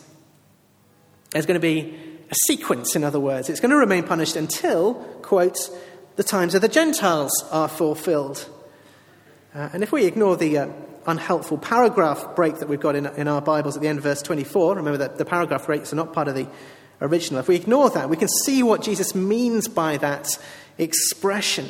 There's 1.31 1.47
going 1.47 1.61
to 1.61 1.61
be 1.61 1.95
a 2.31 2.35
sequence, 2.47 2.97
in 2.97 3.05
other 3.05 3.21
words. 3.21 3.49
It's 3.49 3.61
going 3.61 3.71
to 3.71 3.77
remain 3.77 4.03
punished 4.03 4.37
until, 4.37 4.95
quote, 5.23 5.59
the 6.17 6.25
times 6.25 6.55
of 6.55 6.63
the 6.63 6.69
Gentiles 6.69 7.33
are 7.51 7.69
fulfilled. 7.69 8.49
Uh, 9.55 9.69
and 9.73 9.83
if 9.83 9.93
we 9.93 10.05
ignore 10.05 10.37
the 10.37 10.59
uh, 10.59 10.69
unhelpful 11.07 11.59
paragraph 11.59 12.35
break 12.35 12.59
that 12.59 12.69
we've 12.69 12.81
got 12.81 12.97
in, 12.97 13.07
in 13.07 13.29
our 13.29 13.41
Bibles 13.41 13.77
at 13.77 13.83
the 13.83 13.89
end 13.89 13.99
of 13.99 14.05
verse 14.05 14.23
24. 14.23 14.77
Remember 14.77 14.99
that 14.99 15.19
the 15.19 15.25
paragraph 15.25 15.67
breaks 15.67 15.93
are 15.93 15.97
not 15.97 16.13
part 16.13 16.29
of 16.29 16.35
the 16.35 16.49
original. 17.01 17.41
If 17.41 17.49
we 17.49 17.57
ignore 17.57 17.91
that, 17.91 18.09
we 18.09 18.17
can 18.17 18.29
see 18.29 18.63
what 18.63 18.83
Jesus 18.83 19.15
means 19.15 19.69
by 19.69 19.97
that 19.99 20.29
expression. 20.79 21.67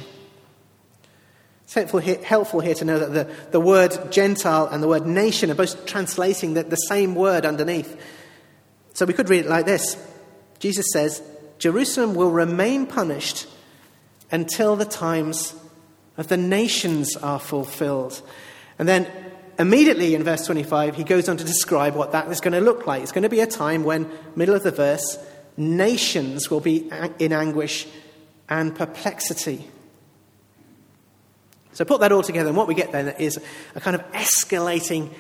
It's 1.65 1.75
helpful 1.75 1.99
here, 1.99 2.23
helpful 2.23 2.61
here 2.61 2.75
to 2.75 2.85
know 2.85 2.99
that 2.99 3.13
the, 3.13 3.51
the 3.51 3.61
word 3.61 4.13
Gentile 4.13 4.67
and 4.67 4.83
the 4.83 4.89
word 4.89 5.07
nation 5.07 5.51
are 5.51 5.55
both 5.55 5.85
translating 5.87 6.55
the, 6.55 6.63
the 6.63 6.77
same 6.77 7.15
word 7.15 7.45
underneath. 7.45 8.01
So 8.95 9.05
we 9.05 9.13
could 9.13 9.29
read 9.29 9.45
it 9.45 9.49
like 9.49 9.67
this 9.67 9.97
Jesus 10.59 10.87
says, 10.93 11.23
Jerusalem 11.59 12.15
will 12.15 12.31
remain 12.31 12.87
punished 12.87 13.47
until 14.31 14.77
the 14.77 14.85
times 14.85 15.55
of 16.17 16.29
the 16.29 16.37
nations 16.37 17.17
are 17.17 17.39
fulfilled. 17.39 18.23
And 18.79 18.89
then 18.89 19.11
immediately 19.59 20.15
in 20.15 20.23
verse 20.23 20.47
25, 20.47 20.97
he 20.97 21.05
goes 21.05 21.29
on 21.29 21.37
to 21.37 21.45
describe 21.45 21.95
what 21.95 22.13
that 22.13 22.31
is 22.31 22.41
going 22.41 22.53
to 22.53 22.61
look 22.61 22.87
like. 22.87 23.03
It's 23.03 23.13
going 23.13 23.23
to 23.23 23.29
be 23.29 23.41
a 23.41 23.47
time 23.47 23.85
when, 23.85 24.11
middle 24.35 24.55
of 24.55 24.63
the 24.63 24.71
verse, 24.71 25.19
nations 25.57 26.51
will 26.51 26.61
be 26.61 26.91
in 27.19 27.33
anguish 27.33 27.87
and 28.49 28.75
perplexity. 28.75 29.69
So 31.73 31.85
put 31.85 32.01
that 32.01 32.13
all 32.13 32.23
together, 32.23 32.49
and 32.49 32.57
what 32.57 32.69
we 32.69 32.75
get 32.75 32.93
then 32.93 33.09
is 33.19 33.39
a 33.75 33.81
kind 33.81 33.95
of 33.95 34.03
escalating 34.13 35.13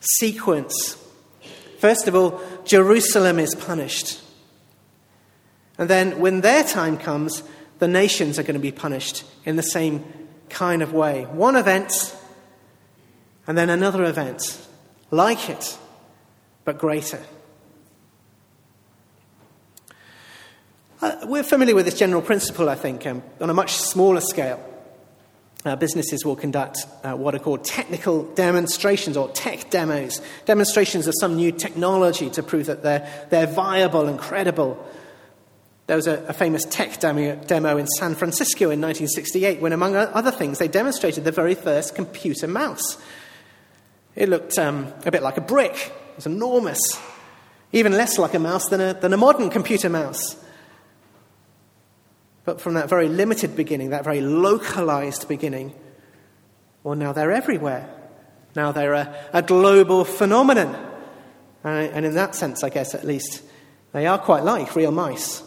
sequence. 0.00 0.96
First 1.78 2.06
of 2.06 2.14
all, 2.14 2.40
Jerusalem 2.64 3.38
is 3.38 3.54
punished. 3.54 4.20
And 5.78 5.88
then, 5.88 6.20
when 6.20 6.42
their 6.42 6.64
time 6.64 6.98
comes, 6.98 7.42
the 7.78 7.88
nations 7.88 8.38
are 8.38 8.42
going 8.42 8.54
to 8.54 8.60
be 8.60 8.72
punished 8.72 9.24
in 9.44 9.56
the 9.56 9.62
same 9.62 10.04
kind 10.48 10.82
of 10.82 10.92
way. 10.92 11.24
One 11.24 11.56
event 11.56 12.14
and 13.46 13.58
then 13.58 13.70
another 13.70 14.04
event 14.04 14.66
like 15.10 15.50
it, 15.50 15.78
but 16.64 16.78
greater. 16.78 17.20
Uh, 21.00 21.16
we're 21.24 21.42
familiar 21.42 21.74
with 21.74 21.84
this 21.84 21.98
general 21.98 22.22
principle, 22.22 22.68
I 22.68 22.76
think, 22.76 23.06
um, 23.06 23.22
on 23.40 23.50
a 23.50 23.54
much 23.54 23.72
smaller 23.72 24.20
scale. 24.20 24.64
Uh, 25.64 25.76
businesses 25.76 26.24
will 26.24 26.36
conduct 26.36 26.86
uh, 27.04 27.14
what 27.14 27.34
are 27.34 27.38
called 27.38 27.64
technical 27.64 28.24
demonstrations 28.34 29.16
or 29.16 29.28
tech 29.30 29.70
demos, 29.70 30.20
demonstrations 30.44 31.06
of 31.06 31.14
some 31.20 31.36
new 31.36 31.52
technology 31.52 32.30
to 32.30 32.42
prove 32.42 32.66
that 32.66 32.82
they're, 32.82 33.26
they're 33.30 33.46
viable 33.46 34.08
and 34.08 34.18
credible. 34.18 34.84
There 35.86 35.96
was 35.96 36.06
a, 36.06 36.24
a 36.28 36.32
famous 36.32 36.64
tech 36.64 37.00
demo, 37.00 37.36
demo 37.36 37.76
in 37.76 37.86
San 37.86 38.14
Francisco 38.14 38.70
in 38.70 38.80
1968 38.80 39.60
when, 39.60 39.72
among 39.72 39.94
other 39.94 40.30
things, 40.30 40.58
they 40.58 40.68
demonstrated 40.68 41.24
the 41.24 41.32
very 41.32 41.54
first 41.54 41.94
computer 41.94 42.48
mouse. 42.48 42.96
It 44.14 44.28
looked 44.28 44.58
um, 44.58 44.92
a 45.04 45.10
bit 45.10 45.22
like 45.22 45.36
a 45.36 45.40
brick, 45.40 45.74
it 45.74 46.16
was 46.16 46.26
enormous, 46.26 46.80
even 47.72 47.92
less 47.92 48.18
like 48.18 48.34
a 48.34 48.38
mouse 48.38 48.68
than 48.68 48.80
a, 48.80 48.94
than 48.94 49.12
a 49.12 49.16
modern 49.16 49.50
computer 49.50 49.88
mouse. 49.88 50.36
But 52.44 52.60
from 52.60 52.74
that 52.74 52.88
very 52.88 53.08
limited 53.08 53.56
beginning, 53.56 53.90
that 53.90 54.04
very 54.04 54.20
localized 54.20 55.28
beginning, 55.28 55.74
well, 56.82 56.96
now 56.96 57.12
they're 57.12 57.32
everywhere. 57.32 57.88
Now 58.54 58.72
they're 58.72 58.92
a, 58.92 59.14
a 59.32 59.42
global 59.42 60.04
phenomenon. 60.04 60.76
and 61.64 62.04
in 62.04 62.14
that 62.14 62.34
sense, 62.34 62.62
I 62.62 62.68
guess 62.68 62.94
at 62.94 63.04
least, 63.04 63.42
they 63.92 64.06
are 64.06 64.18
quite 64.18 64.42
like 64.42 64.74
real 64.74 64.90
mice. 64.90 65.42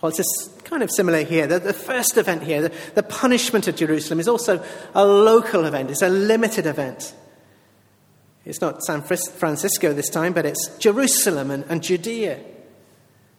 Well, 0.00 0.10
it's 0.10 0.48
kind 0.64 0.82
of 0.82 0.90
similar 0.90 1.22
here. 1.24 1.46
The, 1.46 1.58
the 1.58 1.72
first 1.72 2.16
event 2.16 2.42
here, 2.42 2.62
the, 2.62 2.72
the 2.94 3.02
punishment 3.02 3.68
of 3.68 3.76
Jerusalem, 3.76 4.18
is 4.18 4.28
also 4.28 4.64
a 4.94 5.04
local 5.04 5.66
event, 5.66 5.90
it's 5.90 6.02
a 6.02 6.08
limited 6.08 6.66
event. 6.66 7.14
It's 8.46 8.62
not 8.62 8.82
San 8.82 9.02
Francisco 9.02 9.92
this 9.92 10.08
time, 10.08 10.32
but 10.32 10.46
it's 10.46 10.76
Jerusalem 10.78 11.50
and, 11.50 11.64
and 11.68 11.82
Judea. 11.82 12.40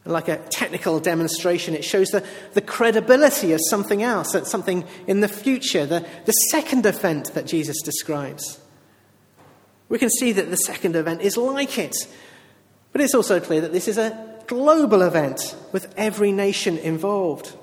And 0.04 0.14
like 0.14 0.28
a 0.28 0.38
technical 0.38 1.00
demonstration, 1.00 1.74
it 1.74 1.84
shows 1.84 2.10
the, 2.10 2.24
the 2.54 2.62
credibility 2.62 3.52
of 3.54 3.60
something 3.70 4.04
else, 4.04 4.32
that's 4.32 4.50
something 4.50 4.86
in 5.08 5.22
the 5.22 5.28
future, 5.28 5.86
the, 5.86 6.06
the 6.26 6.32
second 6.32 6.86
event 6.86 7.34
that 7.34 7.48
Jesus 7.48 7.82
describes. 7.82 8.60
We 9.90 9.98
can 10.00 10.10
see 10.10 10.32
that 10.34 10.50
the 10.50 10.58
second 10.58 10.96
event 10.96 11.22
is 11.22 11.36
like 11.36 11.78
it, 11.78 11.96
but 12.92 13.02
it's 13.02 13.16
also 13.16 13.40
clear 13.40 13.62
that 13.62 13.74
this 13.74 13.88
is 13.88 13.98
a 13.98 14.31
global 14.52 15.02
event 15.02 15.56
with 15.72 15.94
every 15.96 16.34
nation 16.34 16.78
involved. 16.78 17.56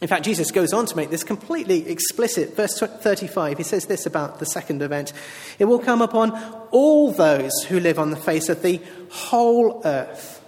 In 0.00 0.08
fact, 0.08 0.24
Jesus 0.24 0.50
goes 0.50 0.72
on 0.72 0.84
to 0.86 0.96
make 0.96 1.10
this 1.10 1.22
completely 1.22 1.88
explicit. 1.88 2.56
Verse 2.56 2.76
35, 2.76 3.56
he 3.56 3.62
says 3.62 3.86
this 3.86 4.04
about 4.04 4.40
the 4.40 4.46
second 4.46 4.82
event 4.82 5.12
It 5.60 5.66
will 5.66 5.78
come 5.78 6.02
upon 6.02 6.32
all 6.72 7.12
those 7.12 7.52
who 7.68 7.78
live 7.78 8.00
on 8.00 8.10
the 8.10 8.16
face 8.16 8.48
of 8.48 8.62
the 8.62 8.80
whole 9.10 9.80
earth. 9.84 10.42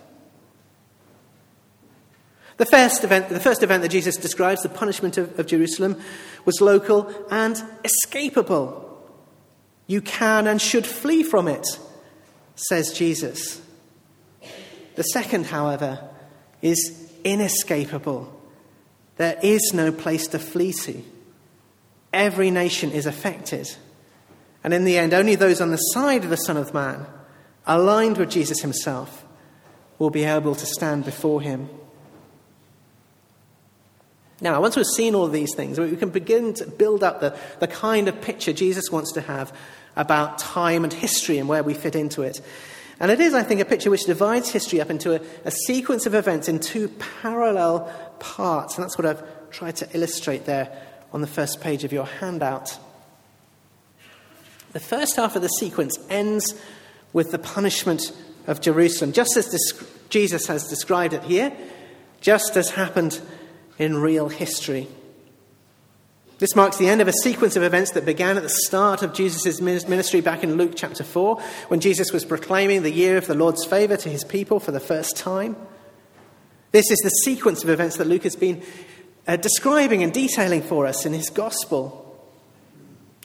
The 2.56 2.66
first 2.66 3.04
event, 3.04 3.28
the 3.28 3.38
first 3.38 3.62
event 3.62 3.82
that 3.82 3.90
Jesus 3.90 4.16
describes, 4.16 4.62
the 4.62 4.68
punishment 4.68 5.18
of, 5.18 5.38
of 5.38 5.46
Jerusalem, 5.46 6.00
was 6.44 6.60
local 6.60 7.14
and 7.30 7.54
escapable. 7.84 8.84
You 9.86 10.00
can 10.00 10.48
and 10.48 10.60
should 10.60 10.86
flee 10.86 11.22
from 11.22 11.46
it, 11.46 11.64
says 12.56 12.92
Jesus. 12.92 13.63
The 14.94 15.02
second, 15.02 15.46
however, 15.46 15.98
is 16.62 17.10
inescapable 17.24 18.30
There 19.16 19.38
is 19.42 19.72
no 19.72 19.92
place 19.92 20.26
to 20.28 20.38
flee 20.38 20.72
to. 20.72 21.02
Every 22.12 22.50
nation 22.50 22.90
is 22.90 23.06
affected. 23.06 23.74
And 24.62 24.74
in 24.74 24.84
the 24.84 24.98
end, 24.98 25.14
only 25.14 25.34
those 25.34 25.60
on 25.60 25.70
the 25.70 25.76
side 25.76 26.24
of 26.24 26.30
the 26.30 26.36
Son 26.36 26.56
of 26.56 26.74
Man, 26.74 27.06
aligned 27.66 28.18
with 28.18 28.30
Jesus 28.30 28.60
himself, 28.60 29.24
will 29.98 30.10
be 30.10 30.24
able 30.24 30.54
to 30.54 30.66
stand 30.66 31.04
before 31.04 31.40
him. 31.40 31.68
Now, 34.40 34.60
once 34.60 34.74
we've 34.74 34.86
seen 34.86 35.14
all 35.14 35.28
these 35.28 35.54
things, 35.54 35.78
we 35.78 35.96
can 35.96 36.10
begin 36.10 36.54
to 36.54 36.66
build 36.66 37.04
up 37.04 37.20
the, 37.20 37.38
the 37.60 37.68
kind 37.68 38.08
of 38.08 38.20
picture 38.20 38.52
Jesus 38.52 38.90
wants 38.90 39.12
to 39.12 39.20
have 39.20 39.56
about 39.96 40.38
time 40.38 40.82
and 40.82 40.92
history 40.92 41.38
and 41.38 41.48
where 41.48 41.62
we 41.62 41.72
fit 41.72 41.94
into 41.94 42.22
it. 42.22 42.40
And 43.04 43.10
it 43.10 43.20
is, 43.20 43.34
I 43.34 43.42
think, 43.42 43.60
a 43.60 43.66
picture 43.66 43.90
which 43.90 44.06
divides 44.06 44.48
history 44.48 44.80
up 44.80 44.88
into 44.88 45.14
a, 45.14 45.20
a 45.44 45.50
sequence 45.50 46.06
of 46.06 46.14
events 46.14 46.48
in 46.48 46.58
two 46.58 46.88
parallel 47.20 47.92
parts. 48.18 48.76
And 48.76 48.82
that's 48.82 48.96
what 48.96 49.04
I've 49.04 49.50
tried 49.50 49.76
to 49.76 49.88
illustrate 49.94 50.46
there 50.46 50.74
on 51.12 51.20
the 51.20 51.26
first 51.26 51.60
page 51.60 51.84
of 51.84 51.92
your 51.92 52.06
handout. 52.06 52.78
The 54.72 54.80
first 54.80 55.16
half 55.16 55.36
of 55.36 55.42
the 55.42 55.48
sequence 55.48 55.98
ends 56.08 56.58
with 57.12 57.30
the 57.30 57.38
punishment 57.38 58.10
of 58.46 58.62
Jerusalem, 58.62 59.12
just 59.12 59.36
as 59.36 59.52
Jesus 60.08 60.46
has 60.46 60.66
described 60.70 61.12
it 61.12 61.24
here, 61.24 61.54
just 62.22 62.56
as 62.56 62.70
happened 62.70 63.20
in 63.76 63.98
real 63.98 64.30
history. 64.30 64.88
This 66.38 66.56
marks 66.56 66.78
the 66.78 66.88
end 66.88 67.00
of 67.00 67.06
a 67.06 67.12
sequence 67.12 67.54
of 67.54 67.62
events 67.62 67.92
that 67.92 68.04
began 68.04 68.36
at 68.36 68.42
the 68.42 68.48
start 68.48 69.02
of 69.02 69.12
Jesus' 69.14 69.60
ministry 69.60 70.20
back 70.20 70.42
in 70.42 70.56
Luke 70.56 70.72
chapter 70.74 71.04
4, 71.04 71.40
when 71.68 71.78
Jesus 71.78 72.12
was 72.12 72.24
proclaiming 72.24 72.82
the 72.82 72.90
year 72.90 73.16
of 73.16 73.26
the 73.26 73.34
Lord's 73.34 73.64
favour 73.64 73.96
to 73.96 74.08
his 74.08 74.24
people 74.24 74.58
for 74.58 74.72
the 74.72 74.80
first 74.80 75.16
time. 75.16 75.56
This 76.72 76.90
is 76.90 76.98
the 77.04 77.10
sequence 77.10 77.62
of 77.62 77.70
events 77.70 77.98
that 77.98 78.08
Luke 78.08 78.24
has 78.24 78.34
been 78.34 78.62
uh, 79.28 79.36
describing 79.36 80.02
and 80.02 80.12
detailing 80.12 80.62
for 80.62 80.86
us 80.86 81.06
in 81.06 81.12
his 81.12 81.30
gospel. 81.30 82.00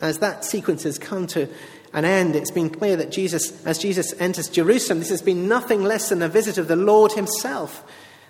As 0.02 0.20
that 0.20 0.46
sequence 0.46 0.84
has 0.84 1.00
come 1.00 1.26
to 1.28 1.50
an 1.94 2.06
end, 2.06 2.36
it's 2.36 2.52
been 2.52 2.70
clear 2.70 2.96
that 2.98 3.12
Jesus, 3.12 3.66
as 3.66 3.80
Jesus 3.80 4.14
enters 4.20 4.50
Jerusalem, 4.50 5.00
this 5.00 5.10
has 5.10 5.24
been 5.24 5.48
nothing 5.48 5.84
less 5.84 6.10
than 6.10 6.22
a 6.22 6.30
visit 6.30 6.60
of 6.60 6.68
the 6.68 6.76
Lord 6.76 7.14
himself 7.14 7.84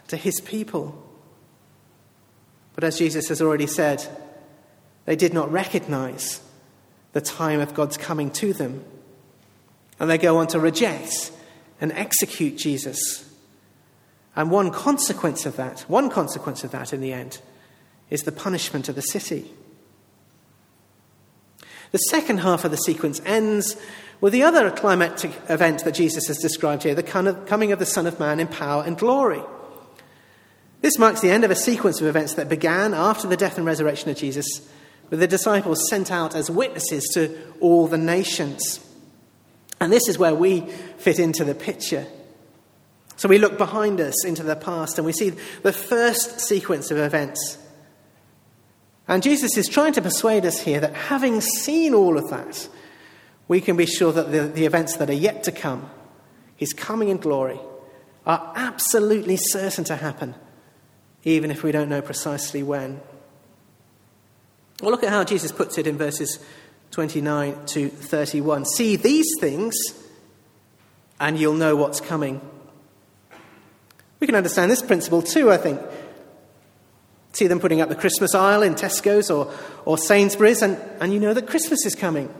to 0.07 0.15
his 0.15 0.39
people. 0.39 1.05
But 2.75 2.85
as 2.85 2.97
Jesus 2.97 3.27
has 3.27 3.41
already 3.41 3.67
said, 3.67 4.07
they 5.09 5.15
did 5.15 5.33
not 5.33 5.51
recognize 5.51 6.39
the 7.13 7.19
time 7.19 7.61
of 7.61 7.73
God's 7.73 7.97
coming 7.97 8.29
to 8.33 8.53
them. 8.53 8.85
And 9.99 10.07
they 10.07 10.19
go 10.19 10.37
on 10.37 10.45
to 10.49 10.59
reject 10.59 11.31
and 11.81 11.91
execute 11.93 12.59
Jesus. 12.59 13.27
And 14.35 14.51
one 14.51 14.69
consequence 14.69 15.47
of 15.47 15.55
that, 15.55 15.79
one 15.87 16.11
consequence 16.11 16.63
of 16.63 16.69
that 16.69 16.93
in 16.93 17.01
the 17.01 17.11
end, 17.11 17.41
is 18.11 18.21
the 18.21 18.31
punishment 18.31 18.87
of 18.87 18.93
the 18.93 19.01
city. 19.01 19.51
The 21.89 21.97
second 21.97 22.41
half 22.41 22.63
of 22.63 22.69
the 22.69 22.77
sequence 22.77 23.19
ends 23.25 23.77
with 24.21 24.31
the 24.31 24.43
other 24.43 24.69
climactic 24.69 25.31
event 25.49 25.85
that 25.85 25.95
Jesus 25.95 26.27
has 26.27 26.37
described 26.37 26.83
here 26.83 26.93
the 26.93 27.01
coming 27.01 27.71
of 27.71 27.79
the 27.79 27.85
Son 27.87 28.05
of 28.05 28.19
Man 28.19 28.39
in 28.39 28.47
power 28.47 28.83
and 28.83 28.95
glory. 28.95 29.41
This 30.81 30.99
marks 30.99 31.21
the 31.21 31.31
end 31.31 31.43
of 31.43 31.49
a 31.49 31.55
sequence 31.55 31.99
of 31.99 32.05
events 32.05 32.35
that 32.35 32.47
began 32.47 32.93
after 32.93 33.27
the 33.27 33.35
death 33.35 33.57
and 33.57 33.65
resurrection 33.65 34.11
of 34.11 34.17
Jesus, 34.17 34.69
with 35.09 35.19
the 35.19 35.27
disciples 35.27 35.89
sent 35.89 36.11
out 36.11 36.35
as 36.35 36.49
witnesses 36.49 37.09
to 37.13 37.37
all 37.59 37.87
the 37.87 37.97
nations. 37.97 38.79
And 39.81 39.91
this 39.91 40.07
is 40.07 40.17
where 40.17 40.35
we 40.35 40.61
fit 40.97 41.19
into 41.19 41.43
the 41.43 41.55
picture. 41.55 42.05
So 43.15 43.27
we 43.27 43.37
look 43.37 43.57
behind 43.57 43.99
us 43.99 44.25
into 44.25 44.43
the 44.43 44.55
past 44.55 44.97
and 44.97 45.05
we 45.05 45.13
see 45.13 45.31
the 45.61 45.73
first 45.73 46.39
sequence 46.39 46.91
of 46.91 46.97
events 46.97 47.57
and 49.09 49.23
Jesus 49.23 49.57
is 49.57 49.67
trying 49.67 49.93
to 49.93 50.03
persuade 50.03 50.45
us 50.45 50.59
here 50.59 50.79
that 50.79 50.93
having 50.93 51.41
seen 51.41 51.95
all 51.95 52.19
of 52.19 52.29
that, 52.29 52.69
we 53.47 53.59
can 53.59 53.75
be 53.75 53.87
sure 53.87 54.13
that 54.13 54.31
the, 54.31 54.43
the 54.43 54.65
events 54.65 54.97
that 54.97 55.09
are 55.09 55.13
yet 55.13 55.43
to 55.45 55.51
come, 55.51 55.89
his 56.55 56.73
coming 56.73 57.09
in 57.09 57.17
glory, 57.17 57.59
are 58.27 58.53
absolutely 58.55 59.35
certain 59.35 59.83
to 59.85 59.95
happen, 59.95 60.35
even 61.23 61.49
if 61.49 61.63
we 61.63 61.71
don't 61.71 61.89
know 61.89 62.03
precisely 62.03 62.61
when. 62.61 63.01
Well, 64.81 64.91
look 64.91 65.03
at 65.03 65.09
how 65.09 65.23
Jesus 65.23 65.51
puts 65.51 65.77
it 65.77 65.87
in 65.87 65.97
verses 65.97 66.39
29 66.91 67.65
to 67.67 67.89
31. 67.89 68.65
See 68.65 68.95
these 68.95 69.27
things, 69.39 69.75
and 71.19 71.37
you'll 71.37 71.53
know 71.53 71.75
what's 71.75 71.99
coming. 71.99 72.41
We 74.19 74.27
can 74.27 74.35
understand 74.35 74.71
this 74.71 74.81
principle 74.81 75.21
too, 75.21 75.51
I 75.51 75.57
think. 75.57 75.81
See 77.33 77.47
them 77.47 77.59
putting 77.59 77.81
up 77.81 77.89
the 77.89 77.95
Christmas 77.95 78.33
aisle 78.33 78.63
in 78.63 78.75
Tesco's 78.75 79.29
or, 79.29 79.53
or 79.85 79.97
Sainsbury's, 79.97 80.61
and, 80.61 80.77
and 80.99 81.13
you 81.13 81.19
know 81.19 81.33
that 81.33 81.47
Christmas 81.47 81.85
is 81.85 81.93
coming. 81.93 82.33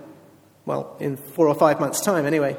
Well, 0.65 0.95
in 0.99 1.17
four 1.17 1.47
or 1.47 1.55
five 1.55 1.79
months' 1.79 2.01
time, 2.01 2.25
anyway. 2.25 2.57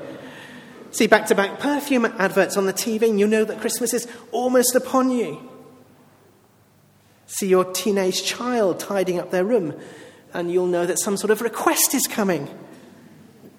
See 0.91 1.07
back 1.07 1.27
to 1.27 1.35
back 1.35 1.59
perfume 1.59 2.05
adverts 2.05 2.57
on 2.57 2.67
the 2.67 2.73
TV, 2.73 3.09
and 3.09 3.19
you 3.19 3.27
know 3.27 3.45
that 3.45 3.61
Christmas 3.61 3.95
is 3.95 4.07
almost 4.33 4.75
upon 4.75 5.11
you. 5.11 5.50
See 7.31 7.47
your 7.47 7.65
teenage 7.65 8.25
child 8.25 8.81
tidying 8.81 9.21
up 9.21 9.31
their 9.31 9.45
room, 9.45 9.79
and 10.35 10.51
you'll 10.51 10.67
know 10.67 10.85
that 10.85 10.99
some 10.99 11.17
sort 11.17 11.31
of 11.31 11.43
request 11.43 11.95
is 11.95 12.07
coming. 12.09 12.49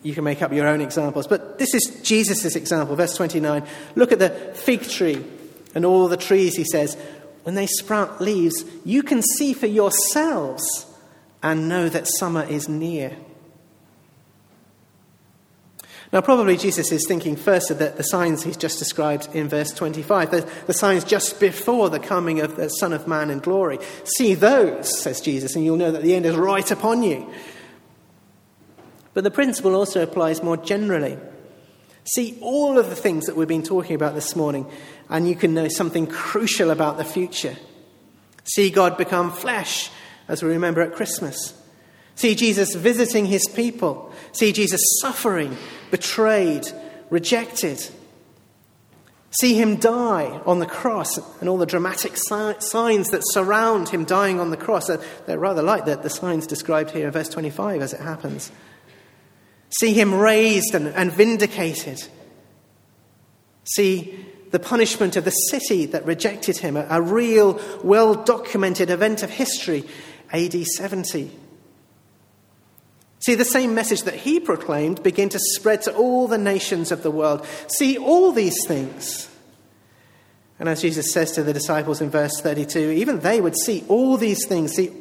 You 0.03 0.13
can 0.13 0.25
make 0.25 0.41
up 0.41 0.51
your 0.51 0.67
own 0.67 0.81
examples, 0.81 1.25
but 1.25 1.57
this 1.57 1.73
is 1.73 2.01
Jesus' 2.03 2.55
example, 2.57 2.97
verse 2.97 3.15
29. 3.15 3.65
Look 3.95 4.11
at 4.11 4.19
the 4.19 4.29
fig 4.29 4.81
tree 4.81 5.23
and 5.73 5.85
all 5.85 6.09
the 6.09 6.17
trees, 6.17 6.55
he 6.57 6.65
says, 6.65 6.97
when 7.43 7.55
they 7.55 7.65
sprout 7.65 8.19
leaves, 8.19 8.65
you 8.83 9.03
can 9.03 9.21
see 9.21 9.53
for 9.53 9.67
yourselves 9.67 10.85
and 11.41 11.69
know 11.69 11.87
that 11.87 12.07
summer 12.19 12.43
is 12.43 12.67
near. 12.67 13.15
Now, 16.11 16.19
probably 16.19 16.57
Jesus 16.57 16.91
is 16.91 17.05
thinking 17.07 17.37
first 17.37 17.71
of 17.71 17.79
the, 17.79 17.89
the 17.89 18.03
signs 18.03 18.43
he's 18.43 18.57
just 18.57 18.79
described 18.79 19.29
in 19.33 19.47
verse 19.47 19.71
25, 19.71 20.31
the, 20.31 20.49
the 20.67 20.73
signs 20.73 21.05
just 21.05 21.39
before 21.39 21.89
the 21.89 21.99
coming 21.99 22.41
of 22.41 22.57
the 22.57 22.67
Son 22.67 22.91
of 22.91 23.07
Man 23.07 23.29
in 23.29 23.39
glory. 23.39 23.79
See 24.03 24.35
those, 24.35 25.01
says 25.01 25.21
Jesus, 25.21 25.55
and 25.55 25.63
you'll 25.63 25.77
know 25.77 25.91
that 25.91 26.03
the 26.03 26.13
end 26.13 26.25
is 26.25 26.35
right 26.35 26.69
upon 26.69 27.03
you. 27.03 27.31
But 29.13 29.23
the 29.23 29.31
principle 29.31 29.73
also 29.73 30.03
applies 30.03 30.43
more 30.43 30.57
generally. 30.57 31.17
See 32.03 32.37
all 32.41 32.77
of 32.77 32.89
the 32.89 32.95
things 32.95 33.27
that 33.27 33.37
we've 33.37 33.47
been 33.47 33.63
talking 33.63 33.95
about 33.95 34.13
this 34.13 34.35
morning, 34.35 34.69
and 35.09 35.29
you 35.29 35.35
can 35.35 35.53
know 35.53 35.69
something 35.69 36.07
crucial 36.07 36.71
about 36.71 36.97
the 36.97 37.05
future. 37.05 37.55
See 38.43 38.69
God 38.69 38.97
become 38.97 39.31
flesh, 39.31 39.89
as 40.27 40.43
we 40.43 40.49
remember 40.49 40.81
at 40.81 40.93
Christmas. 40.93 41.53
See 42.15 42.35
Jesus 42.35 42.75
visiting 42.75 43.25
his 43.25 43.47
people. 43.55 44.11
See 44.31 44.51
Jesus 44.51 44.81
suffering, 45.01 45.57
betrayed, 45.89 46.67
rejected. 47.09 47.85
See 49.39 49.53
him 49.53 49.77
die 49.77 50.41
on 50.45 50.59
the 50.59 50.65
cross 50.65 51.17
and 51.39 51.47
all 51.47 51.57
the 51.57 51.65
dramatic 51.65 52.17
signs 52.17 53.07
that 53.09 53.21
surround 53.23 53.87
him 53.89 54.03
dying 54.03 54.41
on 54.41 54.51
the 54.51 54.57
cross. 54.57 54.87
They're 55.25 55.39
rather 55.39 55.63
like 55.63 55.85
the, 55.85 55.95
the 55.95 56.09
signs 56.09 56.45
described 56.45 56.91
here 56.91 57.07
in 57.07 57.13
verse 57.13 57.29
25 57.29 57.81
as 57.81 57.93
it 57.93 58.01
happens. 58.01 58.51
See 59.79 59.93
him 59.93 60.13
raised 60.13 60.75
and, 60.75 61.11
vindicated. 61.13 62.03
See 63.63 64.25
the 64.51 64.59
punishment 64.59 65.15
of 65.15 65.23
the 65.23 65.31
city 65.31 65.85
that 65.87 66.05
rejected 66.05 66.57
him, 66.57 66.75
a, 66.75 66.85
a 66.89 67.01
real, 67.01 67.61
well 67.83 68.15
documented 68.15 68.89
event 68.89 69.23
of 69.23 69.29
history, 69.29 69.85
AD 70.33 70.65
70. 70.65 71.31
See 73.25 73.35
the 73.35 73.45
same 73.45 73.75
message 73.75 74.03
that 74.03 74.15
he 74.15 74.39
proclaimed 74.39 75.03
begin 75.03 75.29
to 75.29 75.39
spread 75.39 75.83
to 75.83 75.93
all 75.93 76.27
the 76.27 76.37
nations 76.37 76.91
of 76.91 77.03
the 77.03 77.11
world. 77.11 77.45
See 77.67 77.97
all 77.97 78.31
these 78.31 78.65
things. 78.67 79.29
And 80.59 80.67
as 80.67 80.81
Jesus 80.81 81.11
says 81.11 81.31
to 81.33 81.43
the 81.43 81.53
disciples 81.53 82.01
in 82.01 82.09
verse 82.09 82.39
32, 82.39 82.91
even 82.91 83.19
they 83.19 83.41
would 83.41 83.55
see 83.57 83.83
all 83.87 84.17
these 84.17 84.45
things, 84.47 84.73
see, 84.73 84.91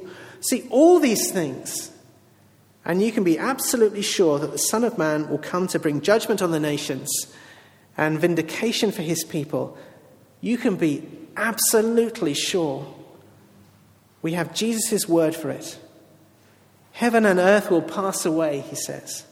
see 0.41 0.67
all 0.71 1.01
these 1.01 1.31
things 1.31 1.91
and 2.85 3.03
you 3.03 3.13
can 3.13 3.25
be 3.25 3.39
absolutely 3.39 4.03
sure 4.03 4.39
that 4.39 4.53
the 4.53 4.59
Son 4.59 4.85
of 4.85 4.97
Man 4.97 5.29
will 5.29 5.39
come 5.39 5.67
to 5.69 5.79
bring 5.79 6.01
judgment 6.01 6.41
on 6.41 6.51
the 6.51 6.61
nations 6.61 7.11
and 7.97 8.19
vindication 8.19 8.91
for 8.91 9.03
his 9.03 9.23
people. 9.25 9.77
You 10.41 10.57
can 10.57 10.77
be 10.77 11.07
absolutely 11.37 12.35
sure. 12.35 12.87
We 14.23 14.33
have 14.33 14.55
Jesus' 14.55 15.09
word 15.09 15.37
for 15.37 15.51
it. 15.51 15.79
Heaven 16.93 17.25
and 17.25 17.39
earth 17.39 17.71
will 17.71 17.83
pass 17.83 18.27
away, 18.27 18.61
he 18.61 18.77
says, 18.77 19.25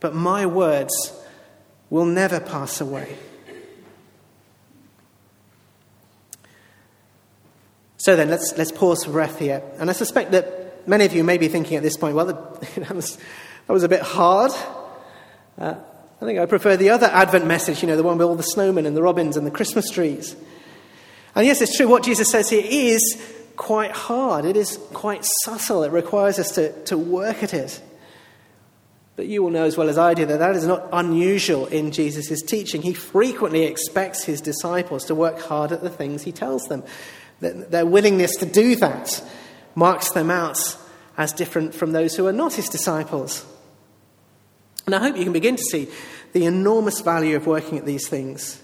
but 0.00 0.14
my 0.14 0.46
words 0.46 0.92
will 1.90 2.04
never 2.04 2.40
pass 2.40 2.80
away. 2.80 3.16
So 7.98 8.16
then, 8.16 8.30
let's, 8.30 8.52
let's 8.56 8.72
pause 8.72 9.04
for 9.04 9.12
breath 9.12 9.38
here. 9.38 9.62
And 9.78 9.88
I 9.88 9.92
suspect 9.92 10.32
that 10.32 10.88
many 10.88 11.04
of 11.04 11.12
you 11.12 11.22
may 11.22 11.38
be 11.38 11.46
thinking 11.46 11.76
at 11.76 11.84
this 11.84 11.96
point, 11.96 12.16
well, 12.16 12.26
that 12.76 12.94
was, 12.96 13.16
that 13.16 13.72
was 13.72 13.84
a 13.84 13.88
bit 13.88 14.02
hard. 14.02 14.50
Uh, 15.56 15.76
I 16.20 16.24
think 16.24 16.38
I 16.38 16.46
prefer 16.46 16.76
the 16.76 16.90
other 16.90 17.06
Advent 17.06 17.46
message, 17.46 17.82
you 17.82 17.88
know, 17.88 17.96
the 17.96 18.02
one 18.02 18.18
with 18.18 18.26
all 18.26 18.34
the 18.34 18.42
snowmen 18.42 18.86
and 18.86 18.96
the 18.96 19.02
robins 19.02 19.36
and 19.36 19.46
the 19.46 19.50
Christmas 19.50 19.88
trees. 19.88 20.34
And 21.34 21.46
yes, 21.46 21.60
it's 21.60 21.76
true. 21.76 21.88
What 21.88 22.02
Jesus 22.02 22.30
says 22.30 22.50
here 22.50 22.64
is 22.64 23.20
quite 23.56 23.92
hard, 23.92 24.44
it 24.44 24.56
is 24.56 24.78
quite 24.92 25.24
subtle, 25.44 25.84
it 25.84 25.92
requires 25.92 26.38
us 26.38 26.52
to, 26.52 26.72
to 26.84 26.96
work 26.96 27.42
at 27.42 27.54
it. 27.54 27.80
But 29.16 29.26
you 29.26 29.42
will 29.42 29.50
know 29.50 29.64
as 29.64 29.76
well 29.76 29.88
as 29.88 29.98
I 29.98 30.14
do 30.14 30.24
that 30.24 30.38
that 30.38 30.56
is 30.56 30.66
not 30.66 30.88
unusual 30.92 31.66
in 31.66 31.92
Jesus' 31.92 32.40
teaching. 32.42 32.82
He 32.82 32.94
frequently 32.94 33.64
expects 33.64 34.24
his 34.24 34.40
disciples 34.40 35.04
to 35.06 35.14
work 35.14 35.38
hard 35.40 35.70
at 35.72 35.82
the 35.82 35.90
things 35.90 36.22
he 36.22 36.32
tells 36.32 36.62
them. 36.64 36.82
Their 37.40 37.86
willingness 37.86 38.36
to 38.36 38.46
do 38.46 38.76
that 38.76 39.22
marks 39.74 40.12
them 40.12 40.30
out 40.30 40.58
as 41.16 41.32
different 41.32 41.74
from 41.74 41.92
those 41.92 42.16
who 42.16 42.26
are 42.26 42.32
not 42.32 42.54
his 42.54 42.68
disciples. 42.68 43.44
And 44.86 44.94
I 44.94 44.98
hope 44.98 45.16
you 45.16 45.24
can 45.24 45.32
begin 45.32 45.56
to 45.56 45.62
see 45.62 45.88
the 46.32 46.46
enormous 46.46 47.00
value 47.00 47.36
of 47.36 47.46
working 47.46 47.78
at 47.78 47.84
these 47.84 48.08
things. 48.08 48.60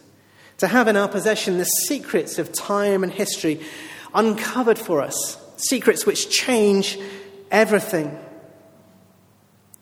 To 0.59 0.67
have 0.67 0.89
in 0.89 0.97
our 0.97 1.09
possession 1.09 1.59
the 1.59 1.65
secrets 1.65 2.39
of 2.39 2.53
time 2.53 3.05
and 3.05 3.13
history 3.13 3.61
uncovered 4.19 4.79
for 4.79 5.01
us, 5.01 5.39
secrets 5.57 6.05
which 6.05 6.29
change 6.29 6.99
everything. 7.51 8.19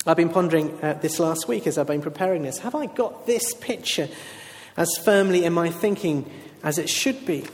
I've 0.06 0.16
been 0.16 0.28
pondering 0.28 0.78
uh, 0.82 0.94
this 1.00 1.18
last 1.18 1.48
week 1.48 1.66
as 1.66 1.78
I've 1.78 1.86
been 1.86 2.02
preparing 2.02 2.42
this. 2.42 2.58
Have 2.58 2.74
I 2.74 2.86
got 2.86 3.26
this 3.26 3.54
picture 3.54 4.08
as 4.76 4.94
firmly 5.04 5.44
in 5.44 5.54
my 5.54 5.70
thinking 5.70 6.30
as 6.62 6.78
it 6.78 6.90
should 6.90 7.24
be? 7.24 7.46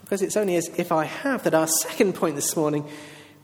Because 0.00 0.22
it's 0.22 0.36
only 0.36 0.56
as 0.56 0.68
if 0.78 0.90
I 0.90 1.04
have 1.04 1.44
that 1.44 1.54
our 1.54 1.68
second 1.68 2.14
point 2.14 2.34
this 2.34 2.56
morning 2.56 2.88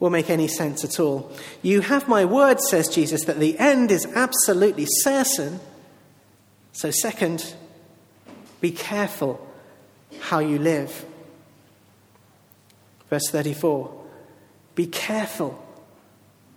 will 0.01 0.11
make 0.11 0.31
any 0.31 0.49
sense 0.49 0.83
at 0.83 0.99
all. 0.99 1.31
You 1.61 1.83
have 1.83 2.09
my 2.09 2.25
word, 2.25 2.59
says 2.61 2.89
Jesus, 2.89 3.27
that 3.27 3.39
the 3.39 3.59
end 3.59 3.91
is 3.91 4.07
absolutely 4.07 4.87
certain. 4.89 5.61
So, 6.73 6.91
second, 6.91 7.55
be 8.63 8.71
careful 8.71 9.47
how 10.21 10.39
you 10.39 10.59
live. 10.59 11.05
Verse 13.11 13.29
34 13.29 13.93
Be 14.75 14.87
careful, 14.87 15.63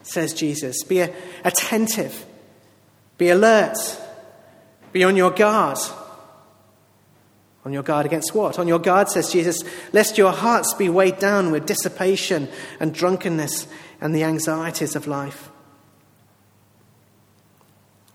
says 0.04 0.34
Jesus. 0.34 0.84
Be 0.84 1.00
attentive, 1.44 2.26
be 3.18 3.30
alert, 3.30 3.78
be 4.94 5.04
on 5.04 5.18
your 5.18 5.32
guard. 5.32 5.80
On 7.66 7.72
your 7.72 7.84
guard 7.84 8.06
against 8.06 8.36
what? 8.36 8.60
On 8.60 8.68
your 8.68 8.80
guard, 8.80 9.08
says 9.08 9.32
Jesus, 9.32 9.64
lest 9.94 10.18
your 10.18 10.34
hearts 10.34 10.74
be 10.74 10.90
weighed 10.90 11.18
down 11.20 11.50
with 11.50 11.66
dissipation 11.66 12.50
and 12.82 12.94
drunkenness 12.94 13.68
and 14.02 14.14
the 14.14 14.24
anxieties 14.26 14.98
of 14.98 15.08
life. 15.08 15.50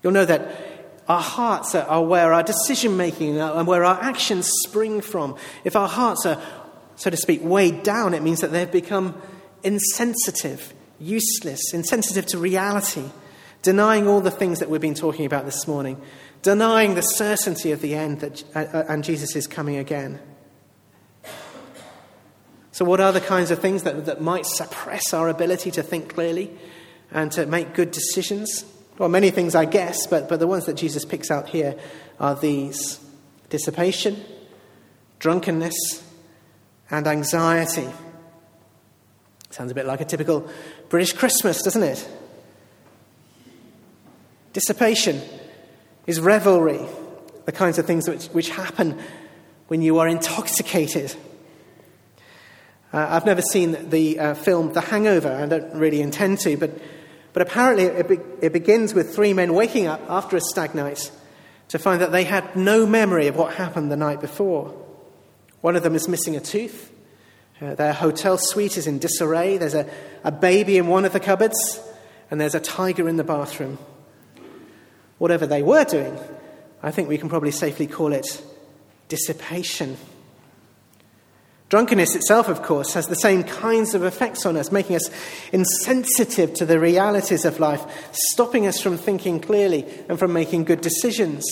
You'll 0.03 0.13
know 0.13 0.25
that 0.25 0.69
our 1.07 1.19
hearts 1.19 1.73
are 1.73 2.03
where 2.03 2.31
our 2.31 2.43
decision 2.43 2.95
making 2.95 3.39
and 3.39 3.65
where 3.65 3.83
our 3.83 3.99
actions 3.99 4.47
spring 4.67 5.01
from. 5.01 5.35
If 5.63 5.75
our 5.75 5.87
hearts 5.87 6.27
are, 6.27 6.39
so 6.99 7.09
to 7.09 7.17
speak, 7.17 7.41
weighed 7.43 7.81
down, 7.81 8.13
it 8.13 8.21
means 8.21 8.41
that 8.41 8.51
they've 8.51 8.71
become 8.71 9.19
insensitive, 9.63 10.73
useless, 10.99 11.73
insensitive 11.73 12.27
to 12.27 12.37
reality, 12.37 13.05
denying 13.63 14.07
all 14.07 14.21
the 14.21 14.31
things 14.31 14.59
that 14.59 14.69
we've 14.69 14.79
been 14.79 14.93
talking 14.93 15.25
about 15.25 15.45
this 15.45 15.67
morning 15.67 15.99
denying 16.41 16.95
the 16.95 17.01
certainty 17.01 17.71
of 17.71 17.81
the 17.81 17.95
end 17.95 18.21
that, 18.21 18.43
uh, 18.55 18.59
uh, 18.59 18.85
and 18.87 19.03
Jesus 19.03 19.35
is 19.35 19.47
coming 19.47 19.77
again. 19.77 20.19
So, 22.71 22.85
what 22.85 22.99
are 22.99 23.11
the 23.11 23.21
kinds 23.21 23.51
of 23.51 23.59
things 23.59 23.83
that, 23.83 24.05
that 24.05 24.21
might 24.21 24.45
suppress 24.45 25.13
our 25.13 25.27
ability 25.27 25.71
to 25.71 25.83
think 25.83 26.13
clearly 26.13 26.51
and 27.11 27.31
to 27.33 27.45
make 27.45 27.73
good 27.73 27.91
decisions? 27.91 28.63
Well, 28.97 29.09
many 29.09 29.31
things, 29.31 29.55
I 29.55 29.65
guess, 29.65 30.07
but, 30.07 30.29
but 30.29 30.39
the 30.39 30.47
ones 30.47 30.65
that 30.65 30.75
Jesus 30.75 31.03
picks 31.03 31.31
out 31.31 31.49
here 31.49 31.77
are 32.19 32.35
these 32.35 32.99
dissipation, 33.49 34.23
drunkenness, 35.19 36.05
and 36.91 37.07
anxiety. 37.07 37.87
Sounds 39.49 39.71
a 39.71 39.75
bit 39.75 39.85
like 39.85 40.01
a 40.01 40.05
typical 40.05 40.49
British 40.89 41.13
Christmas, 41.13 41.61
doesn't 41.61 41.83
it? 41.83 42.07
Dissipation 44.53 45.21
is 46.07 46.19
revelry, 46.19 46.81
the 47.45 47.51
kinds 47.51 47.77
of 47.77 47.85
things 47.85 48.07
which, 48.07 48.25
which 48.27 48.49
happen 48.49 48.99
when 49.67 49.81
you 49.81 49.99
are 49.99 50.07
intoxicated. 50.07 51.15
Uh, 52.91 53.05
I've 53.09 53.25
never 53.25 53.41
seen 53.41 53.89
the 53.89 54.19
uh, 54.19 54.33
film 54.33 54.73
The 54.73 54.81
Hangover, 54.81 55.31
I 55.31 55.45
don't 55.45 55.75
really 55.75 56.01
intend 56.01 56.39
to, 56.39 56.57
but, 56.57 56.71
but 57.33 57.43
apparently 57.43 57.83
it, 57.85 58.07
be, 58.07 58.17
it 58.41 58.51
begins 58.51 58.95
with 58.95 59.13
three 59.13 59.33
men 59.33 59.53
waking 59.53 59.85
up 59.85 60.01
after 60.09 60.37
a 60.37 60.41
stag 60.41 60.73
night 60.73 61.11
to 61.67 61.77
find 61.77 62.01
that 62.01 62.11
they 62.11 62.23
had 62.23 62.55
no 62.55 62.87
memory 62.87 63.27
of 63.27 63.35
what 63.35 63.53
happened 63.53 63.91
the 63.91 63.97
night 63.97 64.21
before. 64.21 64.73
One 65.61 65.75
of 65.75 65.83
them 65.83 65.95
is 65.95 66.07
missing 66.07 66.35
a 66.35 66.39
tooth. 66.39 66.91
Uh, 67.61 67.75
their 67.75 67.93
hotel 67.93 68.37
suite 68.37 68.77
is 68.77 68.87
in 68.87 68.99
disarray. 68.99 69.57
There's 69.57 69.73
a, 69.73 69.89
a 70.23 70.31
baby 70.31 70.77
in 70.77 70.87
one 70.87 71.05
of 71.05 71.13
the 71.13 71.19
cupboards, 71.19 71.79
and 72.31 72.39
there's 72.39 72.55
a 72.55 72.59
tiger 72.59 73.09
in 73.09 73.17
the 73.17 73.23
bathroom 73.23 73.77
whatever 75.19 75.45
they 75.45 75.61
were 75.61 75.83
doing, 75.83 76.17
I 76.81 76.89
think 76.89 77.07
we 77.07 77.17
can 77.19 77.29
probably 77.29 77.51
safely 77.51 77.85
call 77.85 78.13
it 78.13 78.41
dissipation. 79.09 79.97
Drunkenness 81.67 82.15
itself, 82.15 82.47
of 82.47 82.63
course, 82.63 82.93
has 82.93 83.07
the 83.07 83.15
same 83.15 83.43
kinds 83.43 83.93
of 83.93 84.03
effects 84.03 84.45
on 84.45 84.57
us, 84.57 84.71
making 84.71 84.95
us 84.95 85.07
insensitive 85.51 86.55
to 86.55 86.65
the 86.65 86.79
realities 86.79 87.45
of 87.45 87.59
life, 87.59 88.09
stopping 88.11 88.65
us 88.65 88.81
from 88.81 88.97
thinking 88.97 89.39
clearly 89.39 89.85
and 90.07 90.17
from 90.17 90.33
making 90.33 90.63
good 90.63 90.81
decisions. 90.81 91.45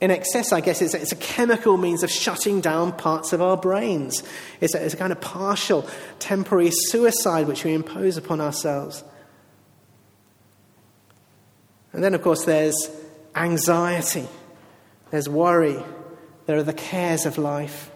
In 0.00 0.12
excess, 0.12 0.52
I 0.52 0.60
guess, 0.60 0.80
it's 0.80 0.94
it's 0.94 1.10
a 1.10 1.16
chemical 1.16 1.76
means 1.76 2.04
of 2.04 2.10
shutting 2.10 2.60
down 2.60 2.92
parts 2.92 3.32
of 3.32 3.42
our 3.42 3.56
brains. 3.56 4.22
It's 4.60 4.74
a, 4.74 4.84
it's 4.84 4.94
a 4.94 4.96
kind 4.96 5.12
of 5.12 5.20
partial, 5.20 5.88
temporary 6.20 6.70
suicide 6.72 7.48
which 7.48 7.64
we 7.64 7.74
impose 7.74 8.16
upon 8.16 8.40
ourselves. 8.40 9.02
And 11.92 12.04
then, 12.04 12.14
of 12.14 12.22
course, 12.22 12.44
there's 12.44 12.90
anxiety, 13.34 14.28
there's 15.10 15.28
worry, 15.28 15.82
there 16.46 16.56
are 16.56 16.62
the 16.62 16.72
cares 16.72 17.26
of 17.26 17.36
life. 17.36 17.90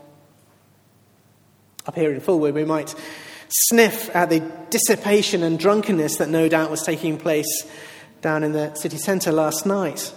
Up 1.87 1.95
here 1.95 2.13
in 2.13 2.21
Fulwood, 2.21 2.55
we 2.55 2.65
might 2.65 2.95
sniff 3.49 4.15
at 4.15 4.29
the 4.29 4.41
dissipation 4.71 5.43
and 5.43 5.59
drunkenness 5.59 6.17
that 6.17 6.29
no 6.29 6.49
doubt 6.49 6.71
was 6.71 6.83
taking 6.83 7.19
place 7.19 7.67
down 8.23 8.43
in 8.43 8.53
the 8.53 8.75
city 8.75 8.97
centre 8.97 9.31
last 9.31 9.67
night. 9.67 10.13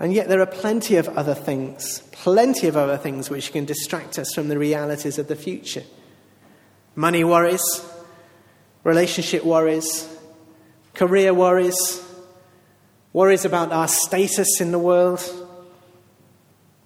And 0.00 0.12
yet, 0.12 0.28
there 0.28 0.40
are 0.40 0.46
plenty 0.46 0.96
of 0.96 1.08
other 1.08 1.34
things, 1.34 2.02
plenty 2.12 2.68
of 2.68 2.76
other 2.76 2.96
things 2.96 3.28
which 3.28 3.52
can 3.52 3.64
distract 3.64 4.18
us 4.18 4.32
from 4.32 4.48
the 4.48 4.58
realities 4.58 5.18
of 5.18 5.26
the 5.26 5.34
future. 5.34 5.82
Money 6.94 7.24
worries, 7.24 7.64
relationship 8.84 9.44
worries, 9.44 10.08
career 10.94 11.34
worries, 11.34 12.02
worries 13.12 13.44
about 13.44 13.72
our 13.72 13.88
status 13.88 14.60
in 14.60 14.70
the 14.70 14.78
world, 14.78 15.20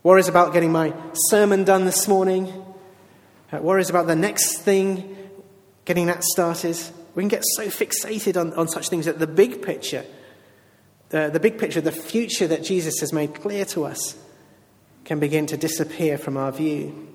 worries 0.03 0.29
about 0.29 0.55
getting 0.55 0.72
my 0.72 0.94
sermon 1.14 1.64
done 1.64 1.85
this 1.85 2.09
morning, 2.09 2.51
uh, 3.53 3.59
worries 3.59 3.90
about 3.90 4.07
the 4.07 4.16
next 4.16 4.59
thing, 4.59 5.16
getting 5.85 6.07
that 6.07 6.25
started. 6.25 6.79
We 7.14 7.22
can 7.22 7.29
get 7.29 7.44
so 7.57 7.66
fixated 7.66 8.40
on, 8.40 8.55
on 8.55 8.68
such 8.68 8.88
things 8.88 9.05
that 9.05 9.18
the 9.18 9.27
big 9.27 9.61
picture, 9.61 10.07
the, 11.12 11.29
the 11.31 11.38
big 11.38 11.59
picture, 11.59 11.79
of 11.79 11.85
the 11.85 11.92
future 11.92 12.48
that 12.48 12.64
Jesus 12.64 12.98
has 13.01 13.12
made 13.12 13.35
clear 13.35 13.64
to 13.66 13.85
us, 13.85 14.16
can 15.05 15.20
begin 15.20 15.46
to 15.46 15.57
disappear 15.57 16.16
from 16.16 16.37
our 16.37 16.51
view. 16.51 17.09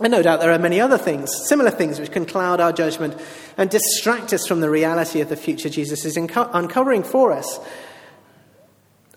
And 0.00 0.12
no 0.12 0.22
doubt 0.22 0.40
there 0.40 0.52
are 0.52 0.58
many 0.58 0.80
other 0.80 0.98
things, 0.98 1.30
similar 1.48 1.70
things, 1.70 1.98
which 1.98 2.12
can 2.12 2.24
cloud 2.24 2.60
our 2.60 2.72
judgment 2.72 3.20
and 3.56 3.68
distract 3.68 4.32
us 4.32 4.46
from 4.46 4.60
the 4.60 4.70
reality 4.70 5.20
of 5.20 5.28
the 5.28 5.36
future 5.36 5.68
Jesus 5.68 6.04
is 6.04 6.16
uncovering 6.16 7.02
for 7.02 7.32
us. 7.32 7.60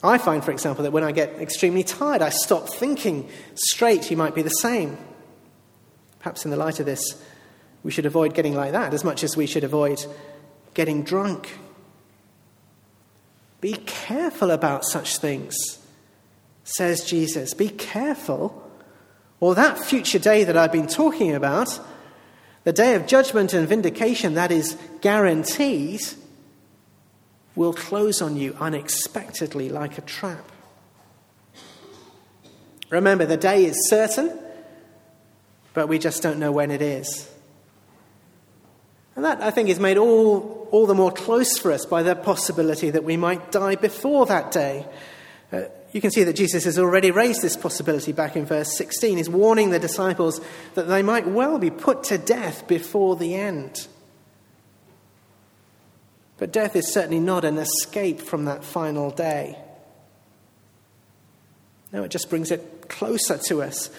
I 0.04 0.18
find, 0.18 0.44
for 0.44 0.52
example, 0.52 0.84
that 0.84 0.92
when 0.92 1.04
I 1.04 1.12
get 1.12 1.40
extremely 1.40 1.84
tired, 1.84 2.22
I 2.22 2.30
stop 2.30 2.70
thinking 2.70 3.30
straight. 3.54 4.10
You 4.10 4.18
might 4.18 4.36
be 4.36 4.42
the 4.42 4.50
same. 4.50 4.98
Perhaps 6.20 6.44
in 6.46 6.52
the 6.52 6.58
light 6.58 6.80
of 6.80 6.86
this, 6.88 7.24
we 7.84 7.92
should 7.92 8.06
avoid 8.06 8.34
getting 8.34 8.56
like 8.56 8.72
that 8.72 8.96
as 8.96 9.04
much 9.04 9.24
as 9.24 9.38
we 9.38 9.46
should 9.46 9.64
avoid 9.64 10.04
getting 10.74 11.04
drunk. 11.04 11.52
Be 13.62 13.74
careful 13.86 14.52
about 14.52 14.86
such 14.86 15.18
things, 15.18 15.56
says 16.64 17.04
Jesus. 17.04 17.54
Be 17.54 17.70
careful 17.70 18.62
or 19.40 19.56
that 19.56 19.78
future 19.78 20.20
day 20.20 20.44
that 20.44 20.58
I've 20.58 20.72
been 20.72 20.88
talking 20.88 21.36
about, 21.36 21.80
the 22.64 22.74
day 22.74 22.96
of 22.96 23.06
judgment 23.06 23.54
and 23.54 23.68
vindication 23.68 24.36
that 24.36 24.52
is 24.52 24.78
guaranteed, 25.02 26.02
will 27.56 27.74
close 27.74 28.22
on 28.22 28.36
you 28.36 28.56
unexpectedly 28.60 29.70
like 29.70 29.98
a 29.98 30.02
trap. 30.02 30.52
Remember, 32.90 33.26
the 33.26 33.38
day 33.38 33.66
is 33.66 33.90
certain, 33.90 34.38
but 35.74 35.88
we 35.88 36.00
just 36.00 36.22
don't 36.22 36.40
know 36.40 36.52
when 36.52 36.72
it 36.72 36.82
is. 36.82 37.30
And 39.16 39.24
that, 39.24 39.42
I 39.42 39.52
think, 39.52 39.70
is 39.70 39.80
made 39.80 39.98
all, 39.98 40.65
all 40.76 40.86
the 40.86 40.94
more 40.94 41.10
close 41.10 41.58
for 41.58 41.72
us 41.72 41.86
by 41.86 42.04
the 42.04 42.14
possibility 42.14 42.90
that 42.90 43.06
we 43.06 43.16
might 43.16 43.50
die 43.50 43.76
before 43.76 44.26
that 44.26 44.52
day. 44.52 44.86
Uh, 45.50 45.62
you 45.94 46.02
can 46.02 46.12
see 46.12 46.26
that 46.26 46.36
Jesus 46.36 46.66
has 46.66 46.78
already 46.78 47.12
raised 47.12 47.42
this 47.42 47.56
possibility 47.56 48.12
back 48.12 48.36
in 48.36 48.46
verse 48.46 48.76
16. 48.76 49.16
He's 49.16 49.30
warning 49.30 49.70
the 49.70 49.80
disciples 49.80 50.42
that 50.74 50.90
they 50.90 51.02
might 51.02 51.26
well 51.26 51.60
be 51.60 51.70
put 51.70 52.04
to 52.06 52.18
death 52.18 52.68
before 52.68 53.16
the 53.16 53.36
end. 53.36 53.88
But 56.40 56.52
death 56.52 56.76
is 56.76 56.92
certainly 56.92 57.22
not 57.22 57.46
an 57.46 57.58
escape 57.58 58.20
from 58.20 58.44
that 58.44 58.66
final 58.66 59.12
day. 59.12 59.58
No, 61.94 62.04
it 62.04 62.12
just 62.12 62.30
brings 62.30 62.52
it 62.52 62.90
closer 62.90 63.38
to 63.48 63.62
us. 63.62 63.90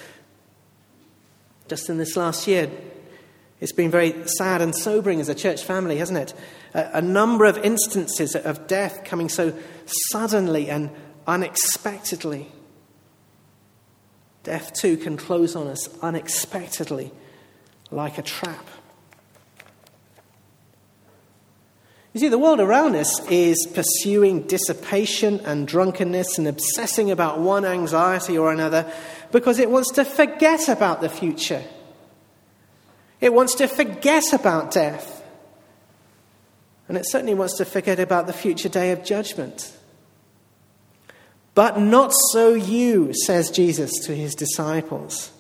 Just 1.68 1.88
in 1.88 1.96
this 1.96 2.18
last 2.18 2.46
year, 2.46 2.70
it's 3.60 3.72
been 3.72 3.90
very 3.90 4.14
sad 4.26 4.60
and 4.60 4.74
sobering 4.74 5.20
as 5.20 5.28
a 5.28 5.34
church 5.34 5.64
family, 5.64 5.96
hasn't 5.96 6.18
it? 6.18 6.34
A, 6.74 6.98
a 6.98 7.02
number 7.02 7.44
of 7.46 7.56
instances 7.58 8.36
of 8.36 8.66
death 8.66 9.04
coming 9.04 9.28
so 9.28 9.56
suddenly 10.10 10.68
and 10.68 10.90
unexpectedly. 11.26 12.48
Death, 14.42 14.74
too, 14.74 14.96
can 14.96 15.16
close 15.16 15.56
on 15.56 15.66
us 15.66 15.88
unexpectedly, 16.02 17.10
like 17.90 18.18
a 18.18 18.22
trap. 18.22 18.64
You 22.12 22.20
see, 22.20 22.28
the 22.28 22.38
world 22.38 22.60
around 22.60 22.94
us 22.94 23.28
is 23.28 23.66
pursuing 23.74 24.42
dissipation 24.42 25.40
and 25.40 25.66
drunkenness 25.66 26.38
and 26.38 26.48
obsessing 26.48 27.10
about 27.10 27.40
one 27.40 27.64
anxiety 27.64 28.38
or 28.38 28.52
another 28.52 28.90
because 29.32 29.58
it 29.58 29.70
wants 29.70 29.92
to 29.92 30.04
forget 30.04 30.68
about 30.68 31.00
the 31.00 31.10
future. 31.10 31.62
It 33.20 33.32
wants 33.32 33.54
to 33.56 33.68
forget 33.68 34.32
about 34.32 34.70
death. 34.70 35.22
And 36.88 36.96
it 36.96 37.08
certainly 37.08 37.34
wants 37.34 37.56
to 37.58 37.64
forget 37.64 37.98
about 37.98 38.26
the 38.26 38.32
future 38.32 38.68
day 38.68 38.92
of 38.92 39.04
judgment. 39.04 39.76
But 41.54 41.80
not 41.80 42.12
so 42.32 42.54
you, 42.54 43.12
says 43.24 43.50
Jesus 43.50 43.90
to 44.04 44.14
his 44.14 44.34
disciples. 44.34 45.32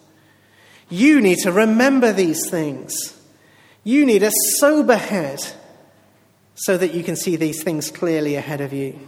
You 0.88 1.20
need 1.20 1.38
to 1.42 1.52
remember 1.52 2.12
these 2.12 2.48
things. 2.48 3.20
You 3.84 4.06
need 4.06 4.22
a 4.22 4.32
sober 4.58 4.96
head 4.96 5.40
so 6.54 6.78
that 6.78 6.94
you 6.94 7.04
can 7.04 7.16
see 7.16 7.36
these 7.36 7.62
things 7.62 7.90
clearly 7.90 8.34
ahead 8.34 8.60
of 8.60 8.72
you. 8.72 8.98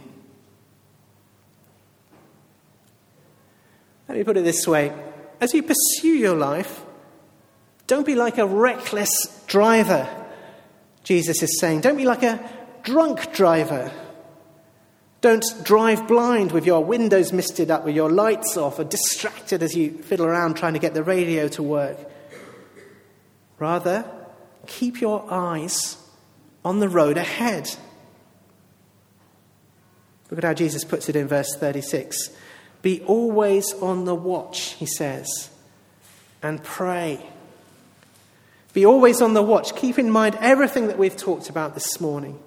Let 4.07 4.17
me 4.17 4.23
put 4.23 4.37
it 4.37 4.43
this 4.43 4.67
way 4.67 4.93
as 5.41 5.53
you 5.53 5.63
pursue 5.63 6.15
your 6.15 6.35
life, 6.35 6.81
don't 7.89 8.05
be 8.05 8.13
like 8.13 8.37
a 8.37 8.45
reckless 8.45 9.43
driver, 9.47 10.07
Jesus 11.03 11.41
is 11.41 11.59
saying. 11.59 11.81
Don't 11.81 11.97
be 11.97 12.05
like 12.05 12.21
a 12.21 12.39
drunk 12.83 13.33
driver. 13.33 13.91
Don't 15.21 15.43
drive 15.63 16.07
blind 16.07 16.51
with 16.51 16.67
your 16.67 16.85
windows 16.85 17.33
misted 17.33 17.71
up, 17.71 17.83
with 17.83 17.95
your 17.95 18.11
lights 18.11 18.55
off, 18.57 18.77
or 18.77 18.83
distracted 18.83 19.63
as 19.63 19.75
you 19.75 19.97
fiddle 20.03 20.27
around 20.27 20.53
trying 20.53 20.73
to 20.73 20.79
get 20.79 20.93
the 20.93 21.01
radio 21.01 21.47
to 21.47 21.63
work. 21.63 21.97
Rather, 23.57 24.05
keep 24.67 25.01
your 25.01 25.25
eyes 25.27 25.97
on 26.63 26.79
the 26.79 26.89
road 26.89 27.17
ahead. 27.17 27.75
Look 30.29 30.37
at 30.37 30.43
how 30.43 30.53
Jesus 30.53 30.83
puts 30.83 31.09
it 31.09 31.15
in 31.15 31.27
verse 31.27 31.55
36. 31.55 32.29
Be 32.83 33.01
always 33.01 33.73
on 33.73 34.05
the 34.05 34.13
watch, 34.13 34.73
he 34.73 34.85
says, 34.85 35.49
and 36.43 36.63
pray. 36.63 37.19
Be 38.73 38.85
always 38.85 39.21
on 39.21 39.33
the 39.33 39.41
watch. 39.41 39.75
Keep 39.75 39.99
in 39.99 40.11
mind 40.11 40.37
everything 40.39 40.87
that 40.87 40.97
we've 40.97 41.17
talked 41.17 41.49
about 41.49 41.73
this 41.73 41.99
morning. 41.99 42.39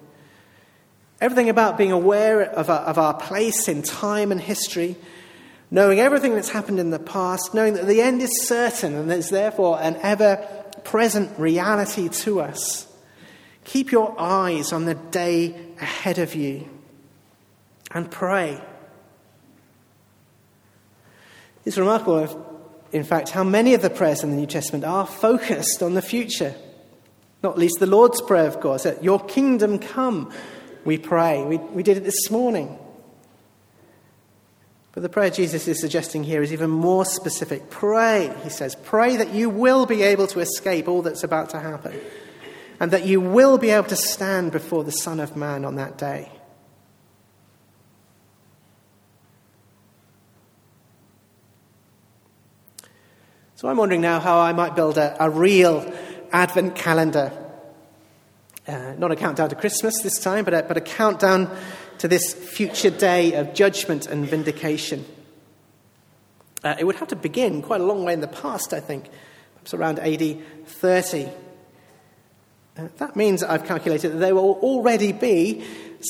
Everything 1.19 1.49
about 1.49 1.77
being 1.77 1.91
aware 1.91 2.41
of 2.41 2.69
our, 2.69 2.79
of 2.79 2.97
our 2.97 3.13
place 3.13 3.67
in 3.67 3.81
time 3.81 4.31
and 4.31 4.39
history, 4.39 4.95
knowing 5.71 5.99
everything 5.99 6.35
that's 6.35 6.49
happened 6.49 6.79
in 6.79 6.91
the 6.91 6.99
past, 6.99 7.53
knowing 7.53 7.73
that 7.73 7.87
the 7.87 8.01
end 8.01 8.21
is 8.21 8.45
certain 8.45 8.93
and 8.95 9.09
there's 9.09 9.29
therefore 9.29 9.79
an 9.81 9.97
ever 10.01 10.37
present 10.83 11.37
reality 11.39 12.09
to 12.09 12.41
us. 12.41 12.87
Keep 13.65 13.91
your 13.91 14.19
eyes 14.19 14.73
on 14.73 14.85
the 14.85 14.95
day 14.95 15.55
ahead 15.79 16.19
of 16.19 16.35
you 16.35 16.67
and 17.91 18.09
pray. 18.09 18.61
It's 21.65 21.77
remarkable, 21.77 22.52
in 22.93 23.03
fact, 23.03 23.29
how 23.29 23.43
many 23.43 23.73
of 23.73 23.81
the 23.81 23.89
prayers 23.89 24.23
in 24.23 24.29
the 24.29 24.37
New 24.37 24.47
Testament 24.47 24.85
are 24.85 25.05
focused 25.05 25.83
on 25.83 25.95
the 25.95 26.01
future. 26.01 26.55
Not 27.41 27.57
least 27.57 27.79
the 27.79 27.87
Lord's 27.87 28.21
Prayer, 28.21 28.47
of 28.47 28.59
course, 28.61 28.83
that 28.83 29.03
your 29.03 29.19
kingdom 29.19 29.79
come 29.79 30.31
we 30.85 30.97
pray. 30.97 31.43
We, 31.43 31.57
we 31.57 31.83
did 31.83 31.97
it 31.97 32.03
this 32.03 32.29
morning. 32.29 32.77
But 34.91 35.01
the 35.01 35.09
prayer 35.09 35.29
Jesus 35.29 35.67
is 35.67 35.79
suggesting 35.79 36.23
here 36.23 36.43
is 36.43 36.53
even 36.53 36.69
more 36.69 37.05
specific. 37.05 37.69
Pray, 37.69 38.33
he 38.43 38.49
says, 38.49 38.75
pray 38.75 39.15
that 39.17 39.33
you 39.33 39.49
will 39.49 39.85
be 39.85 40.03
able 40.03 40.27
to 40.27 40.39
escape 40.39 40.87
all 40.87 41.01
that's 41.01 41.23
about 41.23 41.49
to 41.51 41.59
happen 41.59 41.99
and 42.79 42.91
that 42.91 43.05
you 43.05 43.19
will 43.19 43.57
be 43.57 43.69
able 43.69 43.87
to 43.87 43.95
stand 43.95 44.51
before 44.51 44.83
the 44.83 44.91
Son 44.91 45.19
of 45.19 45.35
Man 45.35 45.65
on 45.65 45.75
that 45.75 45.97
day. 45.97 46.31
So 53.63 53.69
I'm 53.69 53.77
wondering 53.77 54.01
now 54.01 54.19
how 54.19 54.41
I 54.41 54.51
might 54.51 54.75
build 54.75 54.97
a, 54.97 55.15
a 55.23 55.29
real 55.29 55.89
Advent 56.33 56.75
calendar 56.75 57.31
uh, 58.67 58.93
not 58.97 59.09
a 59.09 59.15
countdown 59.15 59.47
to 59.47 59.55
Christmas 59.55 60.01
this 60.03 60.19
time, 60.19 60.43
but 60.43 60.53
a, 60.53 60.63
but 60.63 60.75
a 60.75 60.81
countdown 60.81 61.49
to 61.99 62.09
this 62.09 62.33
future 62.33 62.89
day 62.89 63.35
of 63.35 63.53
judgment 63.53 64.05
and 64.05 64.27
vindication. 64.27 65.05
Uh, 66.61 66.75
it 66.77 66.83
would 66.83 66.97
have 66.97 67.07
to 67.07 67.15
begin 67.15 67.61
quite 67.61 67.79
a 67.79 67.85
long 67.85 68.03
way 68.03 68.11
in 68.11 68.19
the 68.19 68.27
past, 68.27 68.73
I 68.73 68.81
think, 68.81 69.05
perhaps 69.55 69.73
around 69.73 69.99
AD 69.99 70.37
30. 70.65 71.29
Uh, 72.77 72.87
that 72.97 73.15
means 73.15 73.43
I've 73.43 73.65
calculated 73.65 74.09
that 74.09 74.17
there 74.17 74.35
will 74.35 74.59
already 74.61 75.13
be 75.13 75.63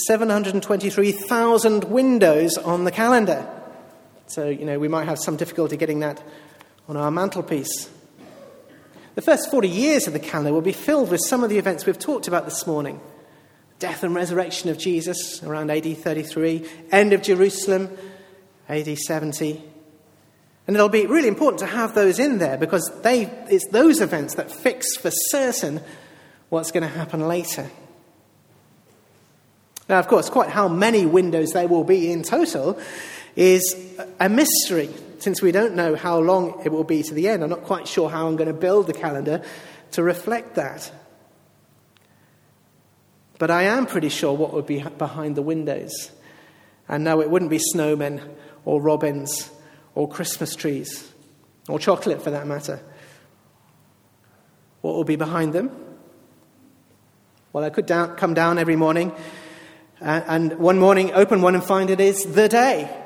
723,000 0.08 1.84
windows 1.84 2.58
on 2.58 2.84
the 2.84 2.92
calendar. 2.92 3.48
So, 4.26 4.50
you 4.50 4.66
know, 4.66 4.80
we 4.80 4.88
might 4.88 5.06
have 5.06 5.20
some 5.20 5.38
difficulty 5.38 5.78
getting 5.78 6.00
that 6.00 6.20
on 6.88 6.98
our 6.98 7.12
mantelpiece. 7.12 7.90
The 9.16 9.22
first 9.22 9.52
40 9.52 9.68
years 9.68 10.08
of 10.08 10.14
the 10.14 10.20
calendar 10.20 10.54
will 10.54 10.62
be 10.62 10.72
filled 10.72 11.12
with 11.12 11.22
some 11.28 11.44
of 11.44 11.50
the 11.50 11.58
events 11.58 11.86
we've 11.86 12.00
talked 12.00 12.28
about 12.28 12.46
this 12.46 12.66
morning 12.66 13.00
death 13.80 14.04
and 14.04 14.16
resurrection 14.16 14.70
of 14.70 14.78
Jesus 14.78 15.44
around 15.44 15.70
AD 15.70 15.98
33, 15.98 16.66
end 16.92 17.12
of 17.12 17.22
Jerusalem, 17.22 17.90
AD 18.70 18.98
70. 18.98 19.62
And 20.66 20.76
it'll 20.76 20.88
be 20.88 21.06
really 21.06 21.28
important 21.28 21.60
to 21.60 21.66
have 21.66 21.94
those 21.94 22.18
in 22.18 22.38
there 22.38 22.58
because 22.58 22.90
they, 23.02 23.24
it's 23.50 23.68
those 23.72 24.00
events 24.00 24.36
that 24.36 24.50
fix 24.50 24.96
for 24.96 25.12
certain 25.12 25.82
what's 26.48 26.72
going 26.72 26.84
to 26.84 26.88
happen 26.88 27.28
later. 27.28 27.70
Now, 29.90 30.00
of 30.00 30.08
course, 30.08 30.30
quite 30.30 30.50
how 30.50 30.70
many 30.70 31.06
windows 31.06 31.52
there 31.52 31.68
will 31.68 31.84
be 31.84 32.10
in 32.10 32.24
total 32.24 32.80
is 33.36 33.76
a 34.20 34.30
mystery 34.30 34.90
since 35.24 35.42
we 35.42 35.54
don't 35.54 35.74
know 35.74 35.96
how 35.96 36.20
long 36.20 36.62
it 36.66 36.72
will 36.72 36.84
be 36.84 37.02
to 37.02 37.14
the 37.14 37.30
end, 37.30 37.44
I'm 37.44 37.50
not 37.50 37.64
quite 37.64 37.88
sure 37.88 38.10
how 38.10 38.28
I'm 38.28 38.36
going 38.36 38.50
to 38.50 38.54
build 38.54 38.88
the 38.88 38.94
calendar 38.94 39.42
to 39.92 40.04
reflect 40.04 40.56
that. 40.56 40.92
But 43.40 43.50
I 43.50 43.64
am 43.64 43.86
pretty 43.86 44.10
sure 44.10 44.34
what 44.34 44.54
would 44.54 44.66
be 44.66 44.84
behind 44.98 45.38
the 45.38 45.42
windows. 45.42 46.12
And 46.90 47.06
no, 47.06 47.22
it 47.22 47.30
wouldn't 47.30 47.52
be 47.52 47.60
snowmen 47.74 48.22
or 48.66 48.82
robins 48.82 49.50
or 49.96 50.10
Christmas 50.10 50.56
trees 50.56 51.10
or 51.70 51.80
chocolate 51.80 52.22
for 52.22 52.32
that 52.32 52.46
matter. 52.46 52.82
What 54.82 54.96
will 54.96 55.06
be 55.06 55.16
behind 55.16 55.54
them? 55.54 55.72
Well, 57.54 57.64
I 57.64 57.70
could 57.70 57.86
down, 57.86 58.18
come 58.18 58.34
down 58.34 58.60
every 58.60 58.76
morning 58.76 59.14
uh, 60.02 60.22
and 60.28 60.60
one 60.60 60.80
morning 60.80 61.14
open 61.14 61.42
one 61.42 61.56
and 61.56 61.64
find 61.64 61.90
it 61.90 62.02
is 62.02 62.26
the 62.26 62.50
day. 62.50 63.03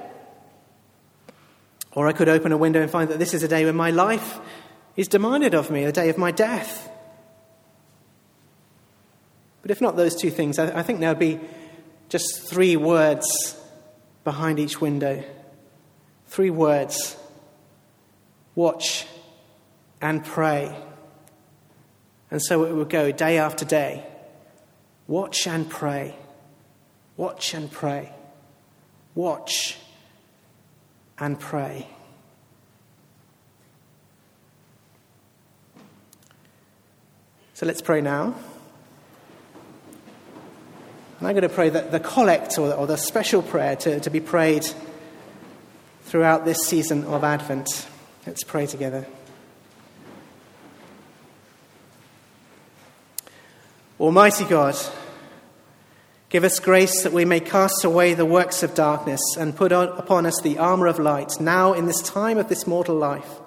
Or 1.97 2.07
I 2.07 2.11
could 2.11 2.29
open 2.29 2.51
a 2.51 2.57
window 2.57 2.79
and 2.79 2.91
find 2.91 3.09
that 3.09 3.17
this 3.17 3.33
is 3.33 3.41
a 3.41 3.47
day 3.47 3.65
when 3.65 3.75
my 3.75 3.89
life 3.89 4.39
is 4.95 5.07
demanded 5.07 5.55
of 5.55 5.71
me, 5.71 5.83
the 5.83 5.91
day 5.91 6.09
of 6.09 6.17
my 6.19 6.29
death. 6.29 6.91
But 9.63 9.71
if 9.71 9.81
not 9.81 9.95
those 9.95 10.15
two 10.15 10.29
things, 10.29 10.59
I, 10.59 10.83
think 10.83 10.99
there 10.99 11.09
would 11.09 11.17
be 11.17 11.39
just 12.07 12.47
three 12.47 12.75
words 12.75 13.59
behind 14.23 14.59
each 14.59 14.79
window. 14.79 15.23
Three 16.27 16.51
words 16.51 17.17
watch 18.53 19.07
and 19.99 20.23
pray. 20.23 20.77
And 22.29 22.39
so 22.43 22.65
it 22.65 22.73
would 22.73 22.91
go 22.91 23.11
day 23.11 23.39
after 23.39 23.65
day. 23.65 24.05
Watch 25.07 25.47
and 25.47 25.67
pray. 25.67 26.15
Watch 27.15 27.55
and 27.55 27.71
pray. 27.71 28.13
Watch 29.15 29.79
and 31.19 31.39
pray. 31.39 31.87
So 37.53 37.65
let's 37.65 37.81
pray 37.81 38.01
now. 38.01 38.35
And 41.19 41.27
I'm 41.27 41.33
going 41.33 41.41
to 41.41 41.49
pray 41.49 41.69
that 41.69 41.91
the 41.91 41.99
collect 41.99 42.59
or, 42.59 42.85
the 42.85 42.97
special 42.97 43.41
prayer 43.41 43.75
to, 43.77 43.99
to 43.99 44.09
be 44.11 44.19
prayed 44.19 44.67
throughout 46.03 46.45
this 46.45 46.59
season 46.59 47.03
of 47.05 47.23
Advent. 47.23 47.87
Let's 48.27 48.43
pray 48.43 48.67
together. 48.67 49.07
Almighty 53.99 54.45
God, 54.45 54.75
give 56.29 56.43
us 56.43 56.59
grace 56.59 57.03
that 57.03 57.13
we 57.13 57.25
may 57.25 57.39
cast 57.39 57.83
away 57.83 58.13
the 58.13 58.25
works 58.25 58.63
of 58.63 58.75
darkness 58.75 59.21
and 59.37 59.55
put 59.55 59.71
upon 59.71 60.25
us 60.25 60.39
the 60.41 60.57
armour 60.57 60.87
of 60.87 60.99
light 60.99 61.39
now 61.39 61.73
in 61.73 61.85
this 61.85 62.01
time 62.01 62.37
of 62.37 62.49
this 62.49 62.67
mortal 62.67 62.95
life, 62.95 63.39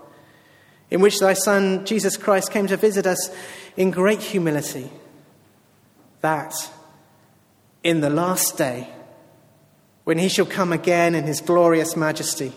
in 0.90 1.00
which 1.00 1.20
thy 1.20 1.34
Son, 1.34 1.84
Jesus 1.84 2.16
Christ, 2.16 2.50
came 2.50 2.66
to 2.66 2.76
visit 2.76 3.06
us 3.06 3.30
in 3.76 3.90
great 3.90 4.22
humility, 4.22 4.90
that 6.20 6.54
in 7.82 8.00
the 8.00 8.10
last 8.10 8.56
day, 8.56 8.88
when 10.04 10.18
he 10.18 10.28
shall 10.28 10.46
come 10.46 10.72
again 10.72 11.14
in 11.14 11.24
his 11.24 11.40
glorious 11.40 11.96
majesty, 11.96 12.52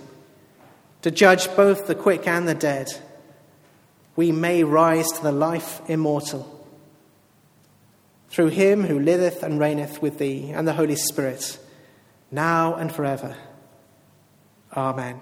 to 1.02 1.12
judge 1.12 1.54
both 1.56 1.86
the 1.86 1.96
quick 1.96 2.28
and 2.28 2.48
the 2.48 2.56
dead, 2.56 2.88
we 4.16 4.32
may 4.32 4.64
rise 4.64 5.08
to 5.12 5.22
the 5.22 5.32
life 5.32 5.82
immortal. 5.90 6.53
Through 8.34 8.50
him 8.50 8.86
who 8.86 9.00
liveth 9.00 9.44
and 9.44 9.60
reigneth 9.60 10.02
with 10.02 10.18
thee 10.18 10.50
and 10.50 10.68
the 10.68 10.74
Holy 10.74 10.96
Spirit, 10.96 11.60
now 12.32 12.74
and 12.74 12.92
forever. 12.92 13.38
Amen. 14.76 15.22